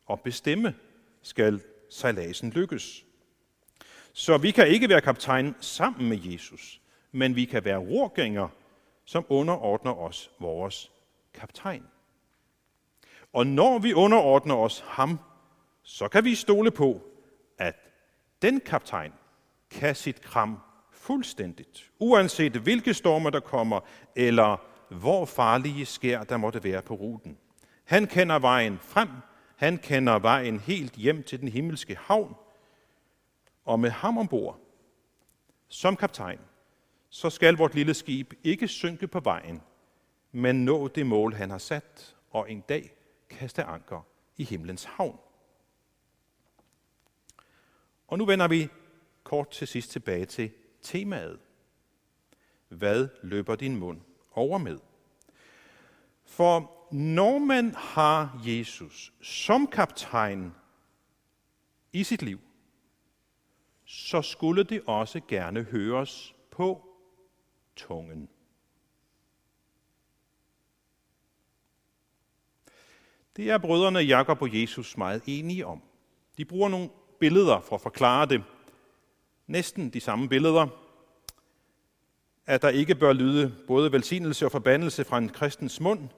og 0.06 0.20
bestemme, 0.20 0.74
skal 1.22 1.60
sejladsen 1.90 2.50
lykkes. 2.50 3.04
Så 4.12 4.38
vi 4.38 4.50
kan 4.50 4.68
ikke 4.68 4.88
være 4.88 5.00
kaptajn 5.00 5.54
sammen 5.60 6.08
med 6.08 6.18
Jesus, 6.22 6.80
men 7.12 7.36
vi 7.36 7.44
kan 7.44 7.64
være 7.64 7.78
rorgænger, 7.78 8.48
som 9.04 9.26
underordner 9.28 9.92
os 9.92 10.30
vores 10.40 10.90
kaptajn. 11.34 11.82
Og 13.32 13.46
når 13.46 13.78
vi 13.78 13.92
underordner 13.92 14.54
os 14.54 14.84
ham, 14.86 15.18
så 15.82 16.08
kan 16.08 16.24
vi 16.24 16.34
stole 16.34 16.70
på, 16.70 17.00
at 17.58 17.76
den 18.42 18.60
kaptajn 18.60 19.12
kan 19.70 19.94
sit 19.94 20.20
kram 20.20 20.58
fuldstændigt, 20.90 21.90
uanset 21.98 22.52
hvilke 22.52 22.94
stormer 22.94 23.30
der 23.30 23.40
kommer, 23.40 23.80
eller 24.16 24.56
hvor 24.88 25.24
farlige 25.24 25.86
skær 25.86 26.22
der 26.22 26.36
måtte 26.36 26.64
være 26.64 26.82
på 26.82 26.94
ruten. 26.94 27.38
Han 27.92 28.06
kender 28.06 28.38
vejen 28.38 28.78
frem, 28.78 29.08
han 29.56 29.78
kender 29.78 30.18
vejen 30.18 30.60
helt 30.60 30.92
hjem 30.92 31.22
til 31.22 31.40
den 31.40 31.48
himmelske 31.48 31.96
havn, 31.96 32.34
og 33.64 33.80
med 33.80 33.90
ham 33.90 34.18
ombord, 34.18 34.60
som 35.68 35.96
kaptajn, 35.96 36.38
så 37.08 37.30
skal 37.30 37.56
vort 37.56 37.74
lille 37.74 37.94
skib 37.94 38.34
ikke 38.42 38.68
synke 38.68 39.06
på 39.08 39.20
vejen, 39.20 39.62
men 40.30 40.64
nå 40.64 40.88
det 40.88 41.06
mål, 41.06 41.34
han 41.34 41.50
har 41.50 41.58
sat, 41.58 42.16
og 42.30 42.50
en 42.50 42.60
dag 42.60 42.94
kaste 43.30 43.64
anker 43.64 44.06
i 44.36 44.44
himlens 44.44 44.84
havn. 44.84 45.18
Og 48.08 48.18
nu 48.18 48.24
vender 48.24 48.48
vi 48.48 48.68
kort 49.24 49.50
til 49.50 49.66
sidst 49.68 49.90
tilbage 49.90 50.24
til 50.24 50.50
temaet. 50.82 51.38
Hvad 52.68 53.08
løber 53.22 53.54
din 53.54 53.76
mund 53.76 54.00
over 54.34 54.58
med? 54.58 54.78
For 56.24 56.81
når 56.92 57.38
man 57.38 57.74
har 57.74 58.40
Jesus 58.46 59.12
som 59.22 59.66
kaptajn 59.66 60.54
i 61.92 62.04
sit 62.04 62.22
liv, 62.22 62.40
så 63.84 64.22
skulle 64.22 64.64
det 64.64 64.82
også 64.86 65.20
gerne 65.28 65.62
høres 65.62 66.34
på 66.50 66.84
tungen. 67.76 68.28
Det 73.36 73.50
er 73.50 73.58
brødrene 73.58 73.98
Jakob 73.98 74.42
og 74.42 74.60
Jesus 74.60 74.96
meget 74.96 75.22
enige 75.26 75.66
om. 75.66 75.82
De 76.36 76.44
bruger 76.44 76.68
nogle 76.68 76.90
billeder 77.20 77.60
for 77.60 77.76
at 77.76 77.82
forklare 77.82 78.26
det. 78.26 78.44
Næsten 79.46 79.90
de 79.90 80.00
samme 80.00 80.28
billeder. 80.28 80.66
At 82.46 82.62
der 82.62 82.68
ikke 82.68 82.94
bør 82.94 83.12
lyde 83.12 83.54
både 83.66 83.92
velsignelse 83.92 84.44
og 84.44 84.52
forbandelse 84.52 85.04
fra 85.04 85.18
en 85.18 85.28
kristens 85.28 85.80
mund. 85.80 86.08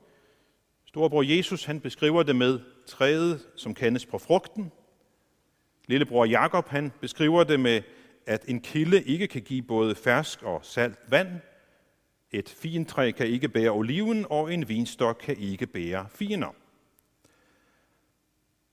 Storbror 0.94 1.22
Jesus 1.22 1.64
han 1.64 1.80
beskriver 1.80 2.22
det 2.22 2.36
med 2.36 2.60
træet, 2.86 3.48
som 3.56 3.74
kendes 3.74 4.06
på 4.06 4.18
frugten. 4.18 4.72
Lillebror 5.86 6.24
Jakob 6.24 6.68
han 6.68 6.92
beskriver 7.00 7.44
det 7.44 7.60
med, 7.60 7.82
at 8.26 8.44
en 8.48 8.60
kilde 8.60 9.02
ikke 9.02 9.26
kan 9.26 9.42
give 9.42 9.62
både 9.62 9.94
fersk 9.94 10.42
og 10.42 10.64
salt 10.64 10.98
vand. 11.08 11.40
Et 12.30 12.48
fintræ 12.48 13.10
kan 13.10 13.26
ikke 13.26 13.48
bære 13.48 13.70
oliven, 13.70 14.26
og 14.30 14.54
en 14.54 14.68
vinstok 14.68 15.16
kan 15.20 15.36
ikke 15.38 15.66
bære 15.66 16.06
finer. 16.10 16.54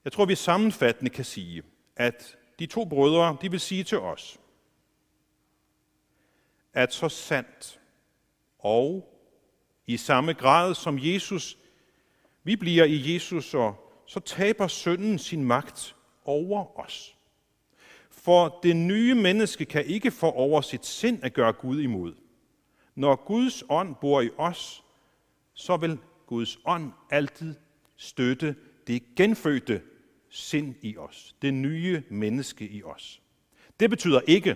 Jeg 0.04 0.12
tror, 0.12 0.26
vi 0.26 0.36
sammenfattende 0.36 1.10
kan 1.10 1.26
sige, 1.26 1.64
at 1.96 2.38
de 2.60 2.66
to 2.66 2.86
brødre, 2.86 3.38
de 3.42 3.52
vil 3.52 3.60
sige 3.60 3.84
til 3.84 4.00
os, 4.00 4.40
at 6.74 6.94
så 6.94 7.10
sandt 7.10 7.80
og 8.60 9.18
i 9.88 9.98
samme 9.98 10.34
grad 10.34 10.76
som 10.76 11.00
Jesus, 11.02 11.58
vi 12.44 12.56
bliver 12.56 12.86
i 12.86 13.14
Jesus, 13.14 13.54
og 13.54 14.02
så 14.06 14.20
taber 14.20 14.68
synden 14.68 15.20
sin 15.20 15.44
magt 15.44 15.96
over 16.26 16.80
os. 16.80 17.16
For 18.10 18.60
det 18.64 18.76
nye 18.76 19.16
menneske 19.16 19.66
kan 19.66 19.86
ikke 19.86 20.12
få 20.12 20.32
over 20.32 20.62
sit 20.62 20.86
sind 20.86 21.24
at 21.24 21.34
gøre 21.34 21.54
Gud 21.54 21.82
imod. 21.82 22.14
Når 22.96 23.16
Guds 23.16 23.64
ånd 23.70 23.96
bor 24.02 24.22
i 24.22 24.30
os, 24.38 24.84
så 25.54 25.78
vil 25.78 25.98
Guds 26.26 26.60
ånd 26.66 26.92
altid 27.10 27.56
støtte 27.96 28.56
det 28.88 29.16
genfødte 29.16 29.82
sind 30.30 30.76
i 30.82 30.98
os, 30.98 31.36
det 31.42 31.54
nye 31.54 32.04
menneske 32.10 32.70
i 32.70 32.84
os. 32.84 33.22
Det 33.80 33.90
betyder 33.90 34.22
ikke, 34.28 34.56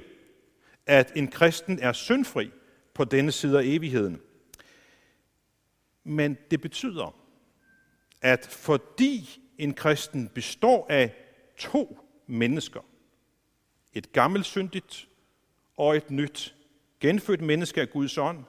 at 0.86 1.12
en 1.16 1.28
kristen 1.28 1.80
er 1.80 1.94
syndfri 1.94 2.52
på 2.94 3.04
denne 3.04 3.32
side 3.32 3.60
af 3.60 3.64
evigheden. 3.66 4.22
Men 6.04 6.38
det 6.52 6.62
betyder, 6.62 7.25
at 8.26 8.46
fordi 8.46 9.40
en 9.58 9.74
kristen 9.74 10.28
består 10.28 10.86
af 10.90 11.14
to 11.58 12.00
mennesker, 12.28 12.82
et 13.94 14.12
gammelt 14.12 14.46
syndigt 14.46 15.08
og 15.78 15.98
et 15.98 16.12
nyt 16.12 16.56
genfødt 17.00 17.42
menneske 17.42 17.82
af 17.82 17.90
Guds 17.90 18.18
ånd, 18.18 18.44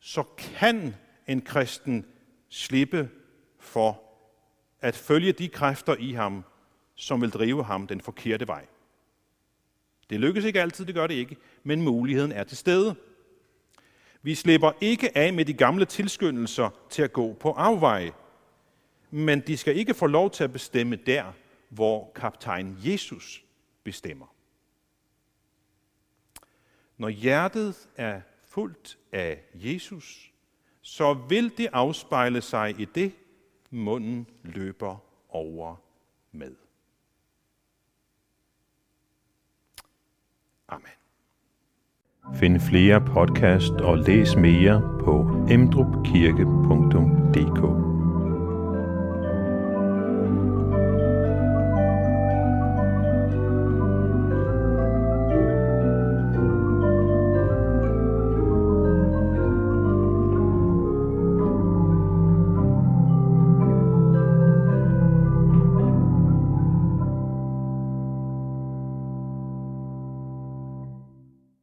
så 0.00 0.22
kan 0.38 0.94
en 1.28 1.42
kristen 1.42 2.06
slippe 2.48 3.10
for 3.58 4.02
at 4.80 4.96
følge 4.96 5.32
de 5.32 5.48
kræfter 5.48 5.96
i 5.98 6.12
ham, 6.12 6.44
som 6.94 7.20
vil 7.20 7.30
drive 7.30 7.64
ham 7.64 7.86
den 7.86 8.00
forkerte 8.00 8.46
vej. 8.46 8.66
Det 10.10 10.20
lykkes 10.20 10.44
ikke 10.44 10.62
altid, 10.62 10.84
det 10.84 10.94
gør 10.94 11.06
det 11.06 11.14
ikke, 11.14 11.36
men 11.62 11.82
muligheden 11.82 12.32
er 12.32 12.44
til 12.44 12.56
stede. 12.56 12.94
Vi 14.22 14.34
slipper 14.34 14.72
ikke 14.80 15.18
af 15.18 15.32
med 15.32 15.44
de 15.44 15.54
gamle 15.54 15.84
tilskyndelser 15.84 16.70
til 16.90 17.02
at 17.02 17.12
gå 17.12 17.32
på 17.32 17.50
afveje, 17.50 18.12
men 19.14 19.40
de 19.40 19.56
skal 19.56 19.76
ikke 19.76 19.94
få 19.94 20.06
lov 20.06 20.30
til 20.30 20.44
at 20.44 20.52
bestemme 20.52 20.96
der, 20.96 21.32
hvor 21.68 22.12
kaptajn 22.14 22.78
Jesus 22.84 23.44
bestemmer. 23.84 24.26
Når 26.96 27.08
hjertet 27.08 27.88
er 27.96 28.20
fuldt 28.44 28.98
af 29.12 29.42
Jesus, 29.54 30.32
så 30.80 31.14
vil 31.14 31.58
det 31.58 31.68
afspejle 31.72 32.40
sig 32.40 32.80
i 32.80 32.84
det, 32.84 33.12
munden 33.70 34.26
løber 34.42 34.96
over 35.28 35.76
med. 36.32 36.54
Amen. 40.68 40.86
Find 42.34 42.60
flere 42.60 43.00
podcast 43.00 43.72
og 43.72 43.98
læs 43.98 44.36
mere 44.36 44.98
på 45.04 45.46
emdrupkirke.dk 45.50 47.91